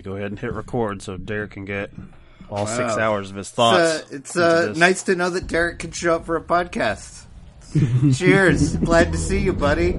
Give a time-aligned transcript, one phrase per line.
[0.00, 1.90] go ahead and hit record so Derek can get
[2.50, 4.10] all six hours of his thoughts.
[4.10, 7.24] It's, uh, it's uh, nice to know that Derek can show up for a podcast.
[8.16, 8.76] Cheers.
[8.76, 9.98] Glad to see you, buddy.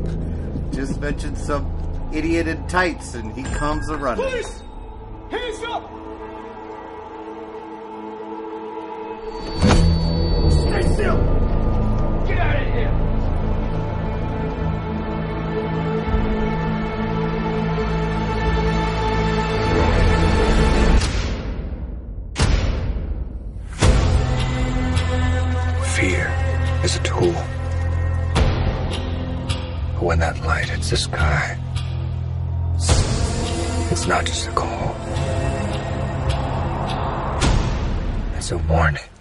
[0.71, 4.25] Just mentioned some idiot in tights, and he comes a running.
[4.25, 4.63] Police,
[5.31, 5.89] Hands up!
[10.51, 11.32] Stay still!
[34.03, 34.95] It's not just a call.
[38.35, 39.12] It's a warning.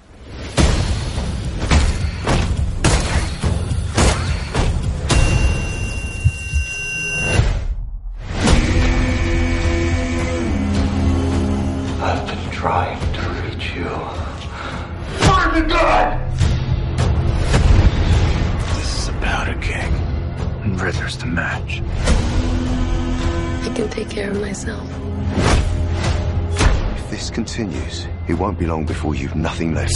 [27.52, 29.92] Continues, it won't be long before you've nothing left.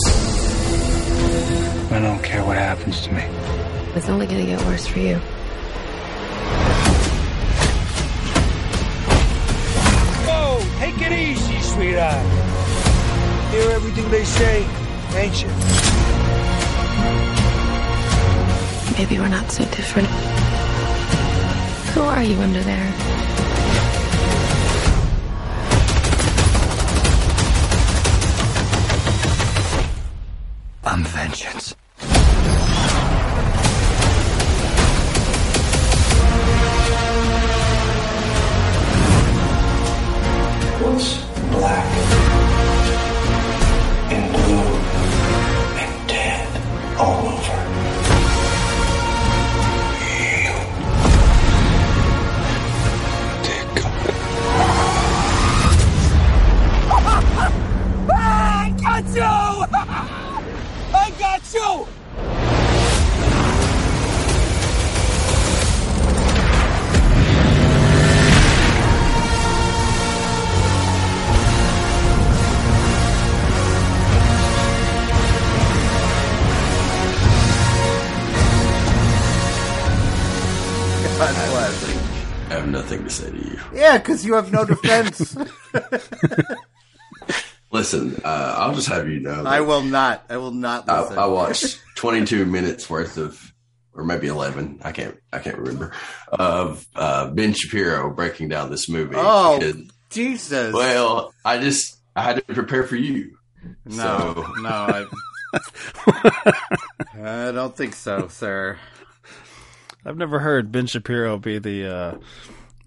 [1.90, 3.22] I don't care what happens to me.
[3.94, 5.16] It's only gonna get worse for you.
[10.26, 12.26] Whoa, take it easy, sweetheart.
[13.52, 14.66] Hear everything they say,
[15.16, 15.48] ain't you?
[18.98, 20.08] Maybe we're not so different.
[21.94, 23.25] Who are you under there?
[40.97, 41.25] What's
[83.04, 83.58] To say to you.
[83.74, 85.36] Yeah, because you have no defense.
[87.72, 89.42] Listen, uh, I'll just have you know.
[89.42, 90.24] that I will not.
[90.30, 91.02] I will not I.
[91.14, 93.52] I watched 22 minutes worth of,
[93.92, 94.80] or maybe 11.
[94.82, 95.16] I can't.
[95.32, 95.92] I can't remember
[96.28, 99.14] of uh, Ben Shapiro breaking down this movie.
[99.16, 100.72] Oh, And- Jesus.
[100.72, 103.36] well, I just I had to prepare for you.
[103.84, 105.08] no, so- no.
[106.06, 108.78] I, I don't think so, sir.
[110.04, 112.14] I've never heard Ben Shapiro be the uh,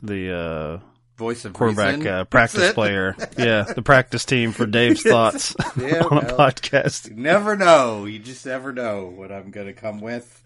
[0.01, 0.79] the uh,
[1.17, 3.13] Voice of quarterback uh, practice player.
[3.37, 7.09] yeah, the practice team for Dave's thoughts Yeah, on a podcast.
[7.09, 8.05] You never know.
[8.05, 10.41] You just never know what I'm going to come with.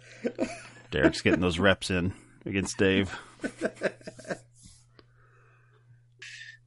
[0.89, 2.13] Derek's getting those reps in
[2.45, 3.15] against Dave.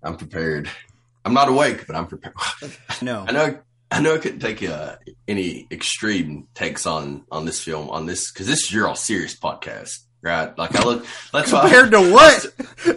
[0.04, 0.70] I'm prepared.
[1.24, 2.34] I'm not awake, but I'm prepared.
[3.02, 3.24] No.
[3.26, 3.58] I know.
[3.90, 4.96] I know I couldn't take uh,
[5.26, 9.38] any extreme takes on on this film on this because this is your all serious
[9.38, 10.56] podcast, right?
[10.56, 11.06] Like I look.
[11.32, 12.46] That's why Compared to what?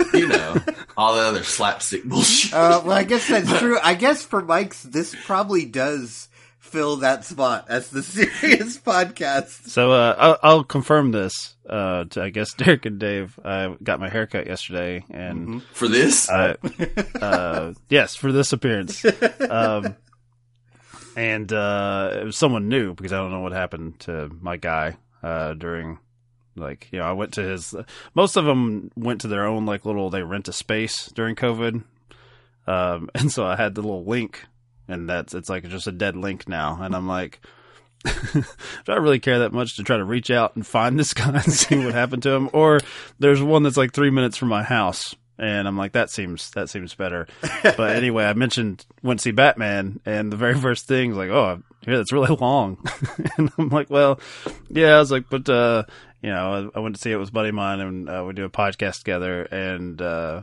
[0.13, 0.55] you know
[0.97, 2.53] all the other slapstick bullshit.
[2.53, 3.77] Uh, well, I guess that's true.
[3.81, 6.27] I guess for Mike's, this probably does
[6.59, 9.69] fill that spot as the serious podcast.
[9.69, 11.55] So uh, I'll, I'll confirm this.
[11.67, 13.39] Uh, to, I guess Derek and Dave.
[13.43, 16.55] I got my haircut yesterday, and For this, I,
[17.21, 19.05] uh, yes, for this appearance.
[19.39, 19.95] Um,
[21.15, 24.97] and uh, it was someone new because I don't know what happened to my guy
[25.21, 25.99] uh, during.
[26.59, 27.75] Like you know, I went to his.
[28.13, 30.09] Most of them went to their own like little.
[30.09, 31.83] They rent a space during COVID,
[32.67, 34.45] um, and so I had the little link,
[34.87, 37.39] and that's it's like just a dead link now, and I'm like.
[38.05, 38.43] do
[38.87, 41.51] I really care that much to try to reach out and find this guy and
[41.51, 42.49] see what happened to him?
[42.53, 42.79] Or
[43.19, 46.69] there's one that's like three minutes from my house, and I'm like, that seems that
[46.69, 47.27] seems better.
[47.61, 51.29] But anyway, I mentioned went to see Batman, and the very first thing is like,
[51.29, 52.77] oh, yeah, that's really long,
[53.37, 54.19] and I'm like, well,
[54.69, 55.83] yeah, I was like, but uh,
[56.21, 58.23] you know, I, I went to see it with a buddy of mine, and uh,
[58.27, 60.41] we do a podcast together, and uh,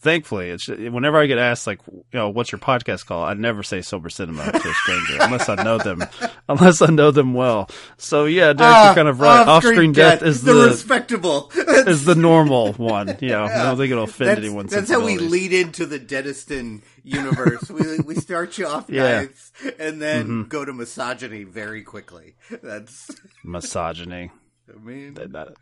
[0.00, 3.62] thankfully, it's whenever I get asked like, you know, what's your podcast called, I never
[3.62, 6.04] say Sober Cinema to a stranger unless I know them,
[6.48, 7.68] unless I know them well.
[7.96, 9.48] So yeah, Derek, Ah, you're kind of right.
[9.48, 11.50] Off-screen death, is the, the, respectable.
[11.56, 13.16] is the normal one.
[13.20, 15.98] You know, I don't think it'll offend that's, anyone's That's how we lead into the
[15.98, 17.70] Deniston universe.
[17.70, 19.22] we we start you off Yeah.
[19.22, 20.42] nice and then Mm-hmm.
[20.48, 22.34] go to misogyny very quickly.
[22.62, 23.10] That's
[23.42, 24.30] Misogyny.
[24.72, 25.54] I mean, That, that-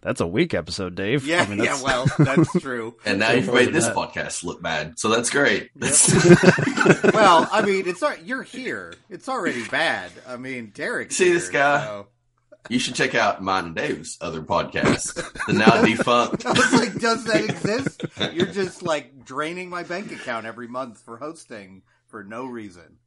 [0.00, 1.24] that's a weak episode, Dave.
[1.26, 1.80] yeah, I mean, yeah.
[1.82, 2.96] Well, that's true.
[3.04, 3.94] And now you've made this that.
[3.96, 5.70] podcast look bad, so that's great.
[7.14, 8.24] well, I mean, it's not.
[8.26, 8.94] You're here.
[9.08, 10.10] It's already bad.
[10.26, 11.12] I mean, Derek.
[11.12, 12.04] See this guy?
[12.68, 15.14] you should check out mine and Dave's other podcast,
[15.46, 16.44] the now defunct.
[16.46, 18.04] I was like, does that exist?
[18.32, 22.98] You're just like draining my bank account every month for hosting for no reason.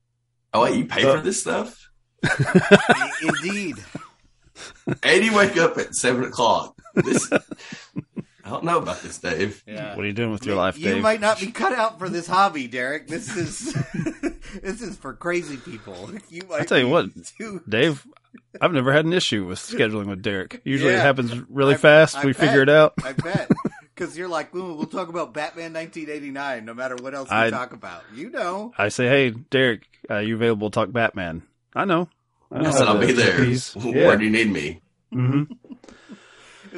[0.54, 1.90] Oh wait, you pay for uh, this stuff?
[3.22, 3.76] Indeed.
[5.04, 6.76] And you wake up at seven o'clock.
[6.96, 7.32] This,
[8.46, 9.64] I don't know about this, Dave.
[9.66, 9.96] Yeah.
[9.96, 11.02] What are you doing with your life, you Dave?
[11.02, 13.08] might not be cut out for this hobby, Derek.
[13.08, 13.74] This is
[14.62, 16.10] this is for crazy people.
[16.30, 17.08] You might I tell you what,
[17.38, 18.06] too- Dave,
[18.60, 20.62] I've never had an issue with scheduling with Derek.
[20.66, 21.00] Usually Yeah.
[21.00, 22.18] it happens really I- fast.
[22.18, 22.42] I we bet.
[22.42, 22.94] figure it out.
[23.04, 23.50] I bet.
[23.96, 27.50] Because you're like, Ooh, we'll talk about Batman 1989, no matter what else we I-
[27.52, 28.04] talk about.
[28.14, 28.74] You know.
[28.78, 31.44] I say, hey, Derek, are you available to talk Batman?
[31.76, 32.10] I know.
[32.54, 33.38] I I said I'll to be there.
[33.46, 33.76] piece.
[33.76, 34.82] Where do you need me?
[35.12, 35.44] hmm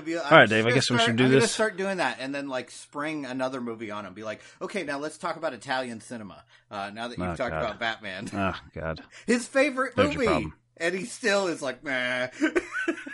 [0.03, 1.51] be- I'm right, just Dave, I gonna guess we should do I'm this.
[1.51, 4.99] start doing that, and then like spring another movie on and be like, okay, now
[4.99, 6.43] let's talk about Italian cinema.
[6.69, 7.63] Uh, now that you've Oh, talked God.
[7.63, 9.01] about Batman, Oh, God.
[9.27, 10.53] his favorite There's movie, problem.
[10.77, 12.27] And he still is like, nah.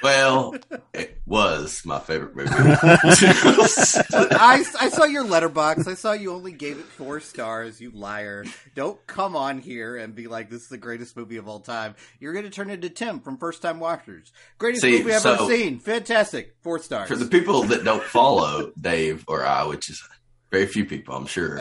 [0.03, 0.55] Well,
[0.95, 2.49] it was my favorite movie.
[2.55, 5.87] I, I saw your Letterboxd.
[5.87, 7.79] I saw you only gave it four stars.
[7.79, 8.45] You liar!
[8.73, 11.93] Don't come on here and be like, "This is the greatest movie of all time."
[12.19, 14.31] You're going to turn into Tim from First Time Watchers.
[14.57, 15.77] Greatest See, movie I've so- ever seen.
[15.79, 16.55] Fantastic.
[16.61, 17.07] Four stars.
[17.07, 20.01] For the people that don't follow Dave or I, which is
[20.49, 21.59] very few people, I'm sure,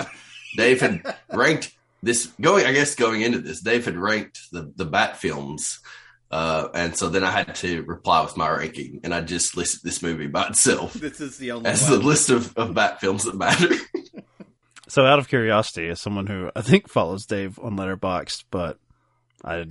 [0.56, 2.66] Dave had ranked this going.
[2.66, 5.80] I guess going into this, Dave had ranked the the Bat films,
[6.30, 9.80] uh, and so then I had to reply with my ranking, and I just listed
[9.82, 13.24] this movie by itself this is the only as the list of, of Bat films
[13.24, 13.74] that matter.
[14.90, 18.76] So, out of curiosity, as someone who I think follows Dave on Letterboxd, but
[19.44, 19.64] I,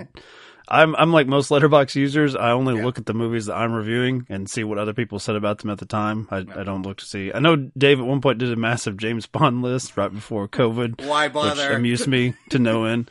[0.69, 2.35] I'm I'm like most Letterboxd users.
[2.35, 2.85] I only Yeah.
[2.85, 5.71] look at the movies that I'm reviewing and see what other people said about them
[5.71, 6.27] at the time.
[6.29, 7.31] I, I don't look to see.
[7.33, 11.05] I know Dave at one point did a massive James Bond list right before COVID,
[11.07, 11.73] Why which bother?
[11.73, 13.09] amused me to no end.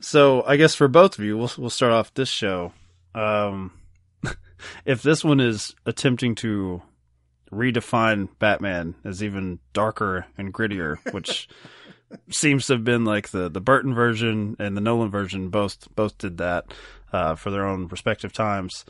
[0.00, 2.72] So, I guess for both of you, we'll we'll start off this show.
[3.14, 3.72] Um,
[4.84, 6.82] if this one is attempting to
[7.52, 11.48] redefine Batman as even darker and grittier, which
[12.30, 16.18] seems to have been like the the Burton version and the Nolan version both both
[16.18, 16.72] did that
[17.12, 18.84] uh, for their own respective times.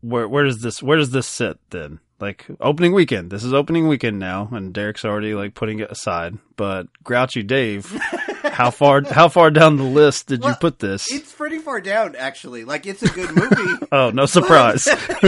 [0.00, 2.00] Where where does this where does this sit then?
[2.20, 3.30] Like opening weekend.
[3.30, 6.36] This is opening weekend now, and Derek's already like putting it aside.
[6.56, 7.86] But Grouchy Dave,
[8.44, 11.10] how far how far down the list did you put this?
[11.10, 12.64] It's pretty far down, actually.
[12.64, 13.86] Like it's a good movie.
[13.92, 14.86] Oh, no surprise.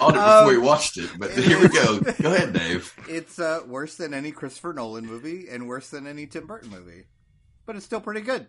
[0.00, 2.00] On it Um, before we watched it, but here we go.
[2.00, 2.92] Go ahead, Dave.
[3.08, 7.04] it's uh, worse than any Christopher Nolan movie and worse than any Tim Burton movie,
[7.66, 8.46] but it's still pretty good.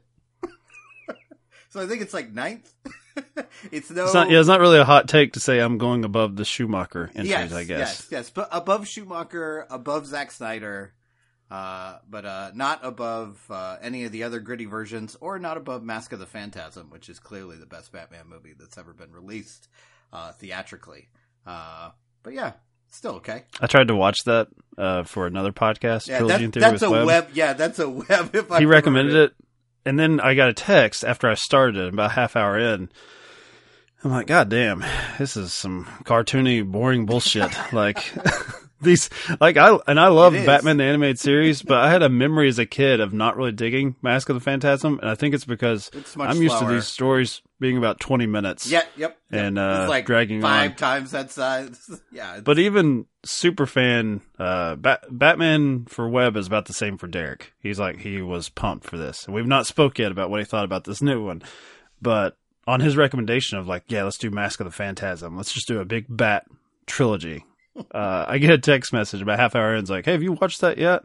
[1.70, 2.72] So I think it's like ninth.
[3.72, 4.06] it's no.
[4.06, 4.30] It's not.
[4.30, 7.30] Yeah, it's not really a hot take to say I'm going above the Schumacher entries.
[7.30, 7.80] yes, I guess.
[7.80, 10.94] yes, yes, but above Schumacher, above Zack Snyder,
[11.52, 15.84] uh, but uh, not above uh, any of the other gritty versions, or not above
[15.84, 19.68] Mask of the Phantasm, which is clearly the best Batman movie that's ever been released
[20.14, 21.10] uh, theatrically.
[21.46, 21.90] Uh,
[22.24, 22.54] but yeah,
[22.92, 23.44] still okay.
[23.60, 26.90] I tried to watch that uh, for another podcast, Yeah, Trilogy that- Theory that's a
[26.92, 27.06] Webb.
[27.08, 27.28] web.
[27.34, 28.34] Yeah, that's a web.
[28.36, 29.34] If I he recommended it,
[29.90, 32.90] and then I got a text after I started about half hour in.
[34.04, 34.86] I'm like, God damn,
[35.18, 37.52] this is some cartoony, boring bullshit.
[37.74, 38.14] like
[38.82, 39.10] these,
[39.40, 42.60] like I and I love Batman the animated series, but I had a memory as
[42.60, 45.90] a kid of not really digging Mask of the Phantasm, and I think it's because
[45.94, 46.70] It's I'm used slower.
[46.70, 48.72] to these stories being about 20 minutes.
[48.72, 49.18] Yep, yep.
[49.32, 49.42] yep.
[49.46, 50.78] And, uh, like dragging five on.
[50.78, 52.02] times that size.
[52.12, 57.08] Yeah, But even super fan, uh, Bat- Batman for Webb is about the same for
[57.08, 57.54] Derek.
[57.60, 60.46] He's like he was pumped for this, and we've not spoke yet about what he
[60.46, 61.42] thought about this new one.
[62.02, 65.36] But on his recommendation of like, yeah, let's do Mask of the Phantasm.
[65.36, 66.46] Let's just do a big Bat
[66.86, 67.44] trilogy.
[67.92, 69.80] Uh, I get a text message about half hour in.
[69.80, 71.04] It's like, hey, have you watched that yet?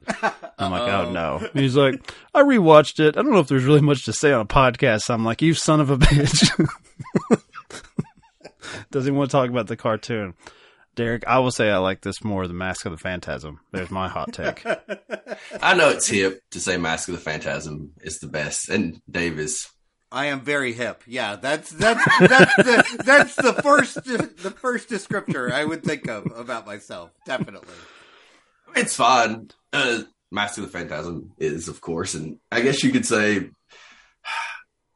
[0.58, 1.38] I'm like, oh no.
[1.38, 3.16] And he's like, I rewatched it.
[3.16, 5.10] I don't know if there's really much to say on a podcast.
[5.10, 6.70] I'm like, you son of a bitch.
[8.90, 10.34] Doesn't want to talk about the cartoon.
[10.94, 13.60] Derek, I will say I like this more than Mask of the Phantasm.
[13.72, 14.64] There's my hot take.
[15.62, 19.38] I know it's hip to say Mask of the Phantasm is the best, and Dave
[19.38, 19.68] is
[20.14, 21.02] I am very hip.
[21.08, 26.26] Yeah, that's that's that's the that's the first the first descriptor I would think of
[26.36, 27.10] about myself.
[27.26, 27.74] Definitely.
[28.76, 29.50] It's fun.
[29.72, 33.50] Uh, Mask of the Phantasm is, of course, and I guess you could say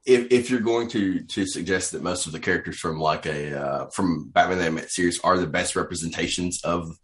[0.06, 3.60] if if you're going to to suggest that most of the characters from like a
[3.60, 6.96] uh, from Batman the Animated Series are the best representations of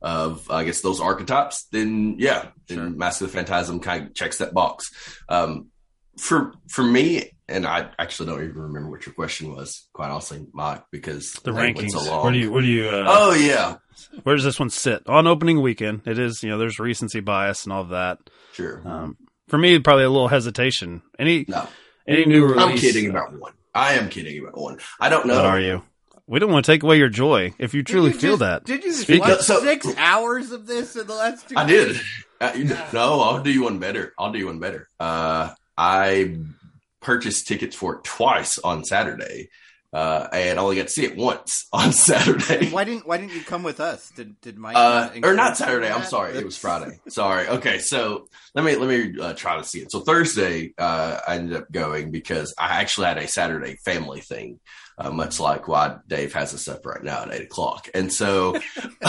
[0.00, 2.90] of I guess those archetypes, then yeah, then Sure.
[2.90, 4.90] Mask of the Phantasm kind of checks that box.
[5.28, 5.72] Um,
[6.16, 10.46] for for me, and I actually don't even remember what your question was, quite honestly,
[10.52, 11.90] Mike, because The rankings.
[11.90, 12.24] so long.
[12.24, 12.50] where do you?
[12.52, 12.88] Where do you?
[12.88, 13.76] Uh, oh yeah,
[14.24, 16.02] Where does this one sit on opening weekend?
[16.06, 18.18] It is, you know, there's recency bias and all of that.
[18.52, 18.82] sure.
[18.84, 19.16] Um,
[19.48, 21.02] for me, probably a little hesitation.
[21.18, 21.68] Any no,
[22.08, 22.62] any new release?
[22.62, 23.52] I'm kidding about one.
[23.74, 24.78] I am kidding about one.
[24.98, 25.36] I don't know.
[25.36, 25.82] What are you?
[26.26, 28.64] We don't want to take away your joy if you truly you feel just- that.
[28.64, 29.42] Did you Speak watch.
[29.42, 31.54] So- six hours of this in the last two?
[31.56, 32.00] I did.
[32.40, 32.52] Uh,
[32.92, 34.12] no, I'll do you one better.
[34.18, 34.88] I'll do you one better.
[34.98, 36.36] Uh, I
[37.06, 39.48] purchased tickets for it twice on Saturday,
[39.92, 42.68] uh, and only got to see it once on Saturday.
[42.70, 44.10] Why didn't Why didn't you come with us?
[44.10, 44.76] Did Did Mike?
[44.76, 45.88] Uh, or not Saturday.
[45.88, 46.98] I'm sorry, it was Friday.
[47.08, 47.46] Sorry.
[47.46, 49.92] Okay, so let me let me uh, try to see it.
[49.92, 54.58] So Thursday, uh, I ended up going because I actually had a Saturday family thing,
[54.98, 57.88] uh, much like why Dave has us up right now at eight o'clock.
[57.94, 58.52] And so,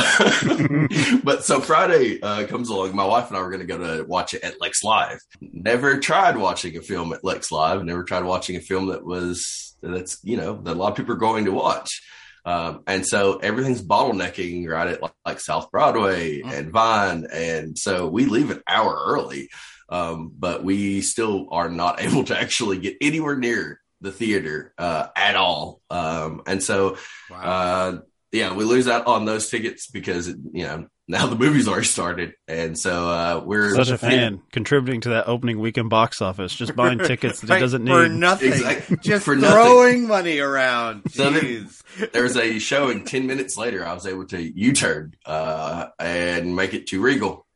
[1.24, 2.96] but so Friday uh, comes along.
[2.96, 5.20] My wife and I were going to go to watch it at Lex Live.
[5.40, 7.84] Never tried watching a film at Lex Live.
[7.84, 11.14] Never tried watching a film that was that's you know that a lot of people
[11.14, 12.02] are going to watch.
[12.44, 17.28] Um, and so everything's bottlenecking right at like, like South Broadway and Vine.
[17.32, 19.50] And so we leave an hour early,
[19.90, 25.08] um, but we still are not able to actually get anywhere near the theater uh,
[25.16, 25.82] at all.
[25.90, 26.98] Um, and so,
[27.30, 27.42] Wow.
[27.42, 28.00] uh,
[28.32, 32.34] yeah, we lose out on those tickets because, you know, now the movie's already started.
[32.50, 36.76] And so uh, we're Such a fan contributing to that opening weekend box office, just
[36.76, 38.20] buying tickets that Right, he doesn't for need.
[38.20, 38.52] nothing.
[38.52, 38.98] Exactly.
[39.02, 39.52] Just For nothing.
[39.52, 41.10] throwing money around.
[41.12, 42.12] So then- Jeez.
[42.12, 46.74] there was a showing 10 minutes later i was able to u-turn uh, and make
[46.76, 47.48] it to regal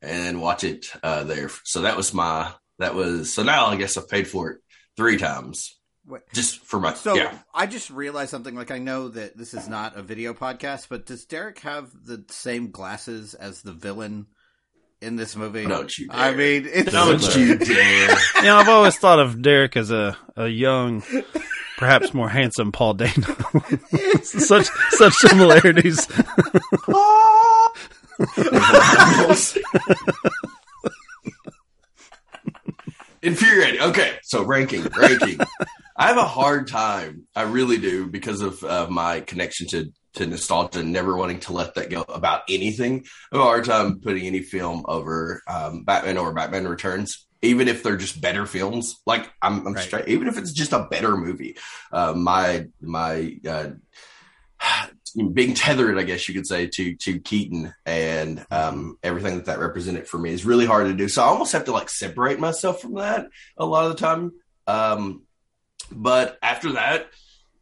[0.00, 3.96] and watch it uh, there so that was my that was so now i guess
[3.98, 4.58] i've paid for it
[4.96, 5.76] three times
[6.10, 6.22] Wait.
[6.32, 8.54] just for my So yeah I just realized something.
[8.54, 12.24] Like I know that this is not a video podcast, but does Derek have the
[12.28, 14.26] same glasses as the villain
[15.00, 15.66] in this movie?
[15.66, 19.76] Don't you I mean, it's don't you dare You know, I've always thought of Derek
[19.76, 21.02] as a, a young,
[21.78, 23.12] perhaps more handsome Paul Dano.
[24.22, 26.06] such such similarities.
[33.22, 33.80] Infuriating.
[33.82, 35.38] Okay, so ranking, ranking.
[35.96, 37.26] I have a hard time.
[37.36, 41.52] I really do because of uh, my connection to to nostalgia and never wanting to
[41.52, 43.04] let that go about anything.
[43.32, 47.68] I have a hard time putting any film over um, Batman or Batman Returns, even
[47.68, 48.96] if they're just better films.
[49.06, 49.84] Like I'm, I'm Right.
[49.84, 51.56] straight, even if it's just a better movie.
[51.92, 53.68] Uh, my my uh,
[55.32, 59.58] being tethered, I guess you could say, to to Keaton and um, everything that that
[59.58, 61.08] represented for me is really hard to do.
[61.08, 64.32] So I almost have to like separate myself from that a lot of the time.
[64.66, 65.22] Um,
[65.90, 67.08] but after that,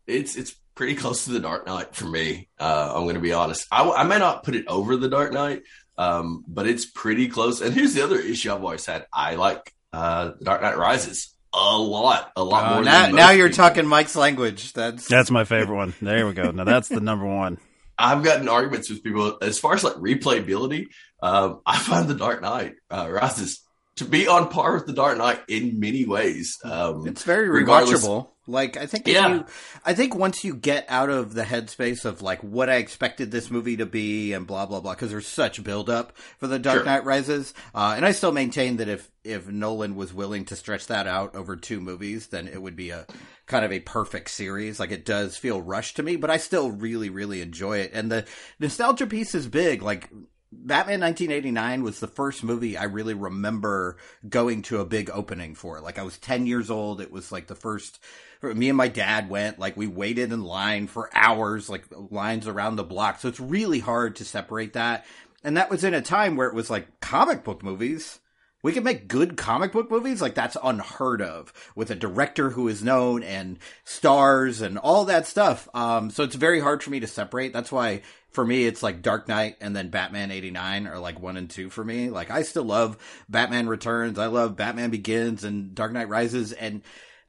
[0.06, 2.48] it's it's pretty close to the Dark Knight for me.
[2.58, 3.66] Uh, I'm going to be honest.
[3.70, 5.62] I, I may not put it over the Dark Knight,
[5.96, 7.60] um, but it's pretty close.
[7.60, 11.78] And here's the other issue I've always had: I like uh, Dark Knight Rises a
[11.78, 12.84] lot, a lot Uh, more.
[12.84, 13.64] now, than now you're people.
[13.64, 14.72] talking Mike's language.
[14.72, 15.94] That's That's my favorite one.
[16.02, 16.50] There we go.
[16.50, 17.58] Now that's the number one.
[17.98, 20.86] I've gotten arguments with people as far as like replayability.
[21.22, 23.60] Um, I find the Dark Knight uh, Rises
[23.98, 26.56] to be on par with the Dark Knight in many ways.
[26.64, 28.28] Um, It's very rewatchable.
[28.50, 29.28] Like I think, if Yeah.
[29.28, 29.44] you,
[29.84, 33.50] I think once you get out of the headspace of like what I expected this
[33.50, 36.78] movie to be and blah blah blah, because there's such build up for the Dark
[36.78, 36.84] Sure.
[36.86, 40.86] Knight Rises, uh, and I still maintain that if if Nolan was willing to stretch
[40.86, 43.06] that out over two movies, then it would be a
[43.44, 44.80] kind of a perfect series.
[44.80, 48.10] Like it does feel rushed to me, but I still really really enjoy it, and
[48.10, 48.24] the
[48.58, 49.82] nostalgia piece is big.
[49.82, 50.08] Like
[50.50, 55.80] Batman 1989 was the first movie I really remember going to a big opening for.
[55.80, 57.00] Like I was 10 years old.
[57.00, 57.98] It was like the first
[58.42, 62.76] me and my dad went like we waited in line for hours like lines around
[62.76, 63.20] the block.
[63.20, 65.04] So it's really hard to separate that.
[65.44, 68.18] And that was in a time where it was like comic book movies.
[68.62, 72.66] We can make good comic book movies like that's unheard of with a director who
[72.68, 75.68] is known and stars and all that stuff.
[75.74, 77.52] Um, so it's very hard for me to separate.
[77.52, 81.36] That's why for me it's like Dark Knight and then Batman 89 are like one
[81.36, 82.10] and two for me.
[82.10, 82.98] Like I still love
[83.28, 84.18] Batman Returns.
[84.18, 86.82] I love Batman Begins and Dark Knight Rises and,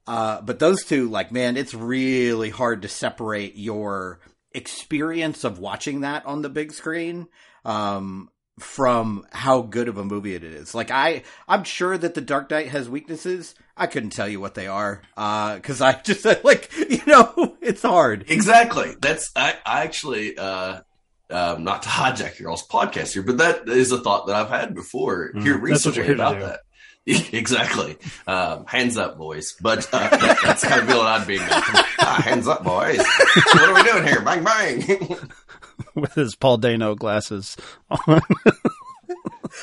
[0.07, 4.19] uh, but those two, like, man, it's really hard to separate your
[4.53, 7.27] experience of watching that on the big screen,
[7.63, 10.75] um, from how good of a movie it is.
[10.75, 13.55] Like I, I'm sure that the Dark Knight has weaknesses.
[13.75, 17.81] I couldn't tell you what they are, uh, cause I just like, you know, it's
[17.81, 18.25] hard.
[18.29, 18.95] Exactly.
[18.99, 20.81] That's I, I actually uh
[21.31, 24.49] um, not to hijack your all's podcast here, but that is a thought that I've
[24.49, 26.59] had before Mm, here that's what you're recently here about that.
[27.33, 27.97] exactly.
[28.27, 29.55] Um, hands up, boys.
[29.59, 31.37] But uh, that, that's kind of feeling I'd be.
[31.39, 32.97] Ah, hands up, boys.
[32.97, 34.21] what are we doing here?
[34.21, 35.17] Bang, bang.
[36.01, 37.55] with his Paul Dano glasses
[37.89, 38.21] on.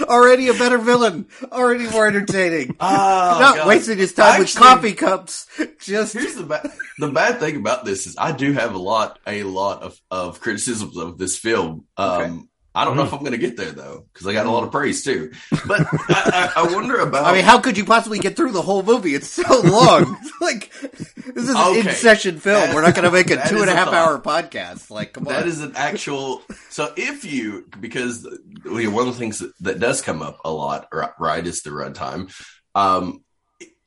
[0.02, 1.28] Already a better villain.
[1.52, 2.76] Already more entertaining.
[2.80, 3.68] Oh, Not God.
[3.68, 5.46] wasting his time with coffee cups.
[5.80, 9.18] Just Here's the bad the bad thing about this is I do have a lot
[9.26, 11.84] a lot of, of criticisms of this film.
[11.96, 12.38] Um, Okay.
[12.76, 14.62] I don't know if I'm going to get there though because I got a lot
[14.62, 15.32] of praise too.
[15.66, 15.80] But
[16.10, 17.24] I, I, I wonder about.
[17.24, 19.14] I mean, how could you possibly get through the whole movie?
[19.14, 20.18] It's so long.
[20.42, 21.80] like this is an Okay.
[21.88, 22.74] in session film.
[22.74, 23.94] We're not going to make a That two and a a half thought.
[23.94, 24.90] hour podcast.
[24.90, 25.48] Like, come That on.
[25.48, 26.42] is an actual.
[26.68, 30.38] So if you, because you know, one of the things that, that does come up
[30.44, 32.30] a lot, right, is the runtime,
[32.74, 33.24] um,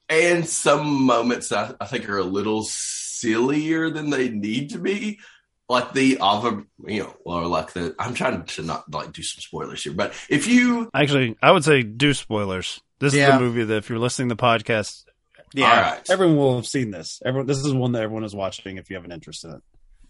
[0.09, 5.19] and some moments I, I think are a little sillier than they need to be,
[5.69, 7.95] like the other, you know, or like the.
[7.99, 11.63] I'm trying to not like do some spoilers here, but if you, Actually, I would
[11.63, 12.81] say do spoilers.
[12.99, 13.37] This is Yeah.
[13.37, 15.05] the movie that if you're listening to the podcast,
[15.53, 15.69] yeah.
[15.69, 17.21] all right, everyone will have seen this.
[17.23, 18.77] Everyone, this is one that everyone is watching.
[18.77, 19.61] If you have an interest in it,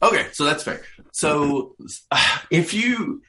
[0.02, 0.82] Okay, so that's fair.
[1.12, 1.76] So
[2.50, 3.22] if you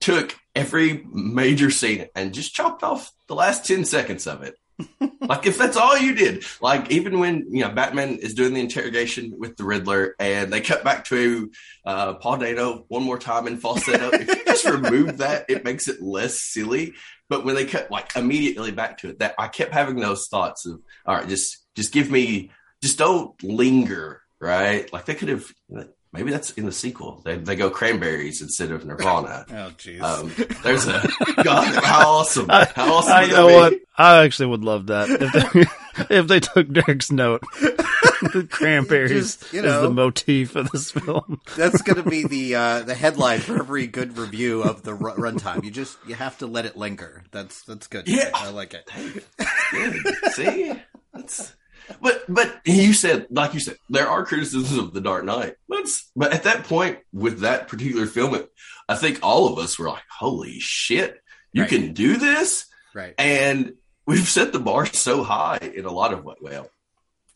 [0.00, 4.54] took every major scene and just chopped off the last 10 seconds of it,
[5.20, 8.60] like if that's all you did, like even when, you know, Batman is doing the
[8.60, 11.50] interrogation with the Riddler and they cut back to
[11.84, 15.88] uh, Paul Dano one more time in falsetto, if you just remove that, it makes
[15.88, 16.94] it less silly.
[17.28, 20.66] But when they cut like immediately back to it, that I kept having those thoughts
[20.66, 22.50] of, all right, just, just give me,
[22.82, 24.92] just don't linger, right?
[24.92, 25.46] Like they could have,
[26.14, 27.20] maybe that's in the sequel.
[27.24, 29.44] They, they go cranberries instead of Nirvana.
[29.54, 30.00] Oh, jeez.
[30.00, 31.06] Um, there's a
[31.42, 31.84] God.
[31.84, 32.48] How awesome!
[32.48, 33.12] How awesome!
[33.12, 33.54] I, would you that know be?
[33.54, 33.74] what?
[33.96, 37.42] I actually would love that if they, if they took Derek's note.
[38.32, 41.40] the cranberries Just, you is the motif of this film.
[41.56, 45.14] That's going to be the uh, the headline for every good review of the ru-
[45.14, 45.62] runtime.
[45.64, 47.22] You just you have to let it linger.
[47.30, 48.08] That's that's good.
[48.08, 48.30] Yeah.
[48.34, 48.88] I like it.
[49.72, 50.32] Good.
[50.32, 50.72] See,
[51.12, 51.54] that's.
[52.00, 55.54] But but you said like you said there are criticisms of the Dark Knight.
[55.68, 55.86] But
[56.16, 58.50] but at that point with that particular film, it,
[58.88, 61.20] I think all of us were like, "Holy shit,
[61.52, 61.70] you Right.
[61.70, 63.14] can do this!" Right.
[63.18, 63.74] And
[64.06, 66.42] we've set the bar so high in a lot of what.
[66.42, 66.68] Well,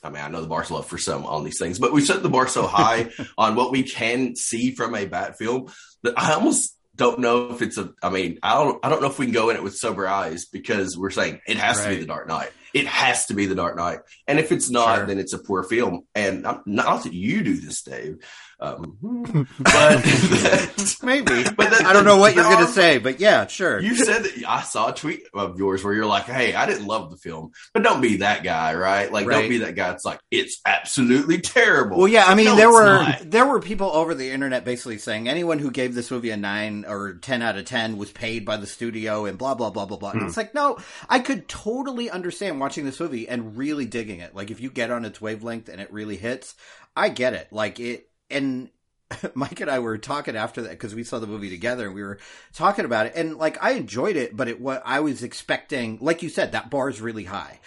[0.03, 2.23] I mean, I know the bar's low for some on these things, but we've set
[2.23, 5.73] the bar so high on what we can see from a Bat film
[6.05, 7.93] that I almost don't know if it's a.
[8.03, 8.85] I mean, I don't.
[8.85, 11.41] I don't know if we can go in it with sober eyes because we're saying
[11.47, 12.51] it has to be the Dark Knight.
[12.75, 15.07] It has to be the Dark Knight, and if it's not, Sure.
[15.07, 16.03] then it's a poor film.
[16.15, 18.19] And I'm, not that you do this, Dave,
[18.61, 20.05] um, but
[21.03, 21.45] Maybe.
[21.59, 23.81] But that- I don't know what you're going to say, but yeah, sure.
[23.81, 26.87] you said that I saw a tweet of yours where you're like, "Hey, I didn't
[26.87, 29.11] love the film, but don't be that guy, right?
[29.13, 29.41] Like, Right.
[29.41, 29.93] don't be that guy.
[29.93, 33.31] It's like it's absolutely terrible." Well, yeah, I mean, No, there were not.
[33.31, 36.85] there were people over the internet basically saying anyone who gave this movie a nine
[36.87, 39.97] or ten out of ten was paid by the studio and blah blah blah blah
[39.97, 40.11] blah.
[40.11, 40.27] And Hmm.
[40.29, 44.35] it's like, no, I could totally understand watching this movie and really digging it.
[44.35, 46.55] Like, if you get on its wavelength and it really hits,
[46.97, 47.49] I get it.
[47.53, 48.71] Like it, and
[49.35, 52.03] Mike and I were talking after that because we saw the movie together and we
[52.03, 52.19] were
[52.53, 53.13] talking about it.
[53.17, 56.71] And like, I enjoyed it, but it what I was expecting, like you said, that
[56.71, 57.61] bar is really high.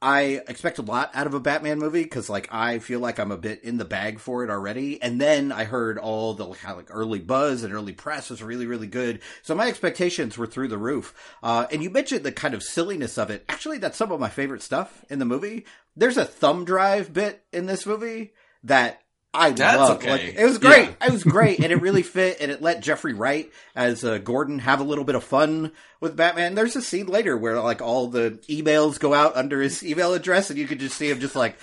[0.00, 3.32] I expect a lot out of a Batman movie because, like, I feel like I'm
[3.32, 5.02] a bit in the bag for it already.
[5.02, 8.40] And then I heard all the kind of like early buzz and early press was
[8.40, 9.18] really, really good.
[9.42, 11.14] So my expectations were through the roof.
[11.42, 13.44] Uh, and you mentioned the kind of silliness of it.
[13.48, 15.66] Actually, that's some of my favorite stuff in the movie.
[15.96, 19.02] There's a thumb drive bit in this movie that
[19.34, 19.96] I That's love.
[19.98, 20.10] okay.
[20.10, 20.88] Like, it was great.
[20.88, 21.06] Yeah.
[21.06, 24.58] It was great, and it really fit, and it let Jeffrey Wright as uh, Gordon
[24.60, 26.54] have a little bit of fun with Batman.
[26.54, 30.48] There's a scene later where like all the emails go out under his email address,
[30.48, 31.58] and you could just see him just like,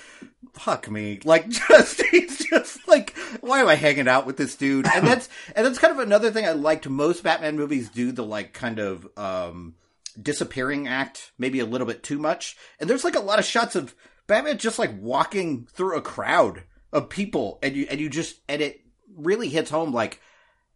[0.52, 4.86] "Fuck me!" Like, just he's just like, "Why am I hanging out with this dude?"
[4.86, 6.88] And that's and that's kind of another thing I liked.
[6.88, 9.74] Most Batman movies do the like kind of um
[10.20, 12.56] disappearing act, maybe a little bit too much.
[12.78, 13.94] And there's like a lot of shots of
[14.28, 18.62] Batman just like walking through a crowd of people, and you and you just and
[18.62, 18.80] it
[19.16, 20.20] really hits home like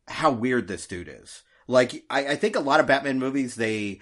[0.09, 1.43] how weird this dude is.
[1.67, 4.01] Like I, I think a lot of Batman movies they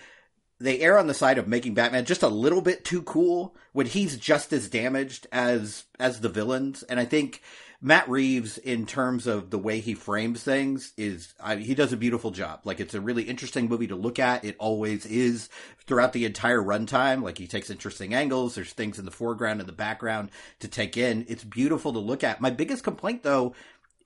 [0.60, 3.86] they err on the side of making Batman just a little bit too cool when
[3.86, 6.82] he's just as damaged as as the villains.
[6.84, 7.42] And I think
[7.80, 11.96] Matt Reeves, in terms of the way he frames things, is I, he does a
[11.96, 12.60] beautiful job.
[12.64, 14.44] Like it's a really interesting movie to look at.
[14.44, 15.48] It always is
[15.86, 17.22] throughout the entire runtime.
[17.22, 18.56] Like he takes interesting angles.
[18.56, 21.24] There's things in the foreground and the background to take in.
[21.28, 22.40] It's beautiful to look at.
[22.40, 23.54] My biggest complaint, though,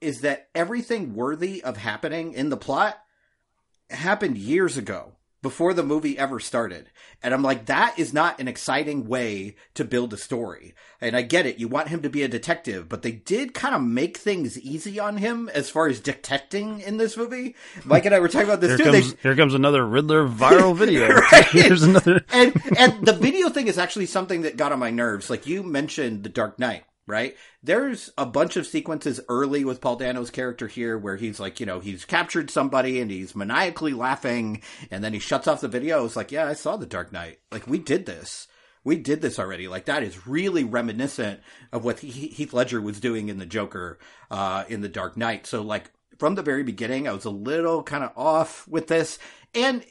[0.03, 2.99] is that everything worthy of happening in the plot
[3.89, 5.13] happened years ago.
[5.43, 6.89] Before the movie ever started.
[7.23, 10.75] And I'm like, that is not an exciting way to build a story.
[11.01, 11.59] And I get it.
[11.59, 15.01] You want him to be a detective, but they did kind of make things easy
[15.01, 17.57] on him as far as detecting in this movie.
[17.85, 18.85] Mike and I were talking about this Here too.
[18.93, 21.09] comes, They- here comes another Riddler viral video.
[21.09, 21.45] Right.
[21.51, 22.25] Here's another.
[22.33, 25.29] and and the video thing is actually something that got on my nerves.
[25.29, 27.37] Like you mentioned, The Dark Knight, right?
[27.63, 31.67] There's a bunch of sequences early with Paul Dano's character here where he's like, you
[31.67, 36.05] know, he's captured somebody and he's maniacally laughing, and then he shuts off the video.
[36.05, 37.41] It's like, yeah, I saw The Dark Knight.
[37.51, 38.47] Like we did this.
[38.85, 39.69] We did this already.
[39.69, 41.41] Like that is really reminiscent
[41.73, 43.99] of what Heath Ledger was doing in the Joker
[44.31, 45.47] uh, in The Dark Knight.
[45.47, 49.19] So like from the very beginning, I was a little kind of off with this,
[49.55, 49.85] and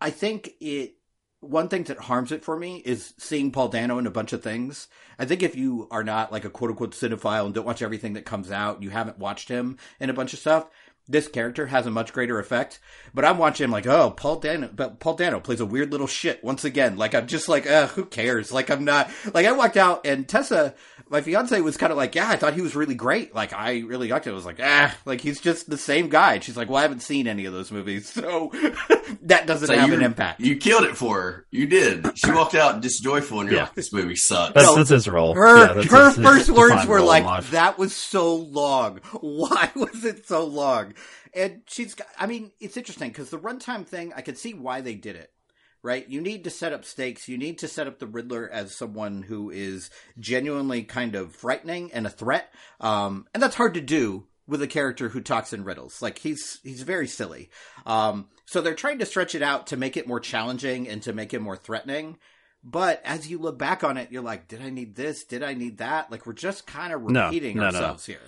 [0.00, 0.94] I think it
[1.40, 4.42] one thing that harms it for me is seeing Paul Dano in a bunch of
[4.42, 4.88] things.
[5.18, 8.12] I think if you are not like a quote unquote cinephile and don't watch everything
[8.14, 10.68] that comes out, you haven't watched him in a bunch of stuff.
[11.10, 12.80] This character has a much greater effect,
[13.14, 16.06] but I'm watching him like, oh, Paul Dano, but Paul Dano plays a weird little
[16.06, 16.98] shit once again.
[16.98, 18.52] Like I'm just like, uh, who cares?
[18.52, 20.74] Like I'm not, like I walked out and Tessa,
[21.08, 23.34] my fiance was kind of like, yeah, I thought he was really great.
[23.34, 24.30] Like I really liked it.
[24.32, 26.34] I was like, ah, like he's just the same guy.
[26.34, 28.52] And she's like, well, I haven't seen any of those movies, so
[29.22, 30.40] that doesn't So have an impact.
[30.40, 31.46] You killed it for her.
[31.50, 32.06] You did.
[32.18, 33.64] She walked out disjoyful, and you're Yeah.
[33.64, 35.32] like, "This movie sucks." That's, No, that's his role.
[35.34, 39.00] Her Yeah, that's her his- his first words were like, "That was so long.
[39.22, 40.92] Why was it so long?"
[41.34, 42.08] And she's got.
[42.18, 45.32] I mean, it's interesting because the runtime thing, I could see why they did it.
[45.80, 46.08] Right?
[46.08, 47.28] You need to set up stakes.
[47.28, 51.92] You need to set up the Riddler as someone who is genuinely kind of frightening
[51.92, 52.52] and a threat.
[52.80, 56.02] Um, and that's hard to do with a character who talks in riddles.
[56.02, 57.50] Like he's he's very silly.
[57.86, 61.12] Um, so they're trying to stretch it out to make it more challenging and to
[61.12, 62.18] make it more threatening.
[62.64, 65.24] But as you look back on it, you're like, did I need this?
[65.24, 66.10] Did I need that?
[66.10, 67.76] Like we're just kind of repeating no, no, no.
[67.76, 68.18] ourselves here.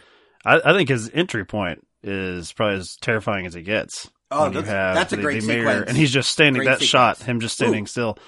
[0.44, 4.10] I, I think his entry point is probably as terrifying as it gets.
[4.30, 5.88] Oh, that's- that's a the- great the mayor- sequence.
[5.88, 6.62] and he's just standing.
[6.62, 7.86] Great that shot, him just standing Ooh.
[7.86, 8.18] still.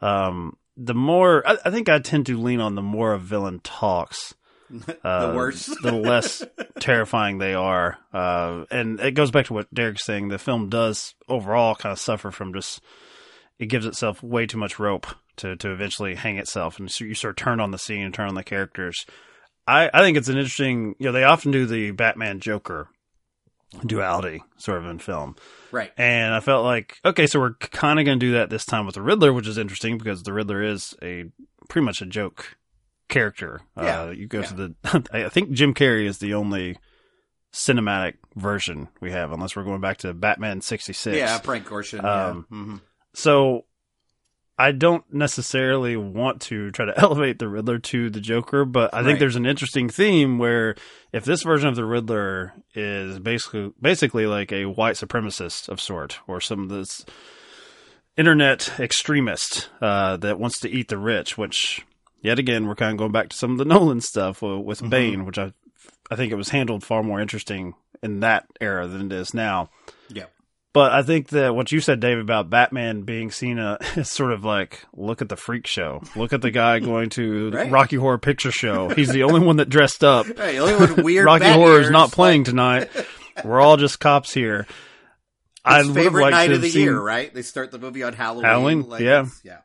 [0.00, 3.60] Um, the more I, I think I tend to lean on the more a villain
[3.60, 4.34] talks,
[5.04, 5.66] uh, the worse.
[5.82, 6.42] the less
[6.80, 7.98] terrifying they are.
[8.12, 10.28] Uh, and it goes back to what Derek's saying.
[10.28, 12.80] The film does overall kind of suffer from just
[13.58, 15.06] it gives itself way too much rope
[15.36, 18.12] to to eventually hang itself, and so you sort of turn on the scene and
[18.12, 19.06] turn on the characters.
[19.66, 20.96] I, I think it's an interesting.
[20.98, 22.88] You know, they often do the Batman Joker
[23.86, 25.36] duality sort of in film.
[25.72, 25.92] right.
[25.96, 28.86] And I felt like, okay, so we're kind of going to do that this time
[28.86, 31.24] with the Riddler, which is interesting because the Riddler is a
[31.68, 32.56] pretty much a joke
[33.08, 33.60] character.
[33.76, 34.46] Yeah, Uh, you go yeah.
[34.46, 36.78] to the, I think Jim Carrey is the only
[37.52, 41.16] cinematic version we have, unless we're going back to Batman 66.
[41.16, 42.04] Yeah, Frank Gorshin.
[42.04, 42.56] Um, yeah.
[42.58, 42.80] Mhm.
[43.14, 43.64] So
[44.56, 49.02] I don't necessarily want to try to elevate the Riddler to the Joker, but I
[49.02, 50.76] think there's an interesting theme where
[51.12, 56.20] if this version of the Riddler is basically basically like a white supremacist of sort,
[56.28, 57.04] or some of this
[58.16, 61.84] internet extremist uh, that wants to eat the rich, which
[62.20, 64.88] yet again we're kind of going back to some of the Nolan stuff with Mm-hmm.
[64.88, 65.52] Bane, which I
[66.10, 69.70] I think it was handled far more interesting in that era than it is now.
[70.08, 70.26] Yeah.
[70.74, 74.32] But I think that what you said, Dave, about Batman being seen uh, as sort
[74.32, 76.02] of like, look at the freak show.
[76.16, 77.70] Look at the guy going to the Right.
[77.70, 78.88] Rocky Horror Picture Show.
[78.88, 80.26] He's the only one that dressed up.
[80.36, 82.90] Hey, only with weird Rocky Horror is not playing like, tonight.
[83.44, 84.66] We're all just cops here.
[85.64, 86.82] I his would have favorite liked night of the seen.
[86.82, 87.32] year, right?
[87.32, 88.44] They start the movie on Halloween.
[88.44, 89.26] Halloween, like, yeah.
[89.44, 89.58] yeah.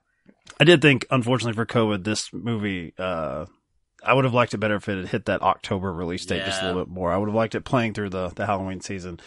[0.59, 3.47] I did think, unfortunately for COVID, this movie, uh,
[4.03, 6.61] I would have liked it better if it had hit that October release date just
[6.61, 7.11] a little bit more.
[7.11, 9.19] I would have liked it playing through the, the Halloween season.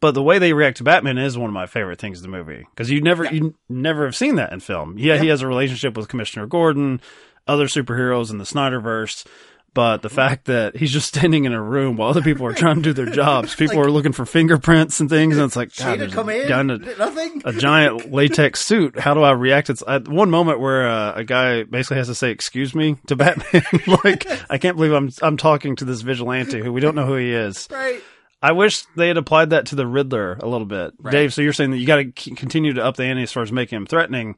[0.00, 2.36] But the way they react to Batman is one of my favorite things in the
[2.36, 3.32] movie because you never Yeah.
[3.32, 4.96] you never have seen that in film.
[4.98, 7.00] Yeah, he has a relationship with Commissioner Gordon,
[7.46, 9.26] other superheroes in the Snyderverse,
[9.74, 12.76] but the fact that he's just standing in a room while other people are trying
[12.76, 15.76] to do their jobs, people Like- are looking for fingerprints and things, and it's like
[15.76, 16.50] God, there's come a in.
[16.50, 17.42] in a- Nothing.
[17.44, 18.98] a giant latex suit.
[18.98, 19.68] How do I react?
[19.68, 23.16] It's at one moment where uh, a guy basically has to say "excuse me" to
[23.22, 23.62] Batman.
[24.02, 27.16] like, I can't believe I'm I'm talking to this vigilante who we don't know who
[27.16, 27.68] he is.
[27.70, 28.00] right.
[28.42, 31.12] I wish they had applied that to the Riddler a little bit, Right.
[31.12, 31.34] Dave.
[31.34, 33.52] So you're saying that you got to continue to up the ante as far as
[33.52, 34.36] making him threatening.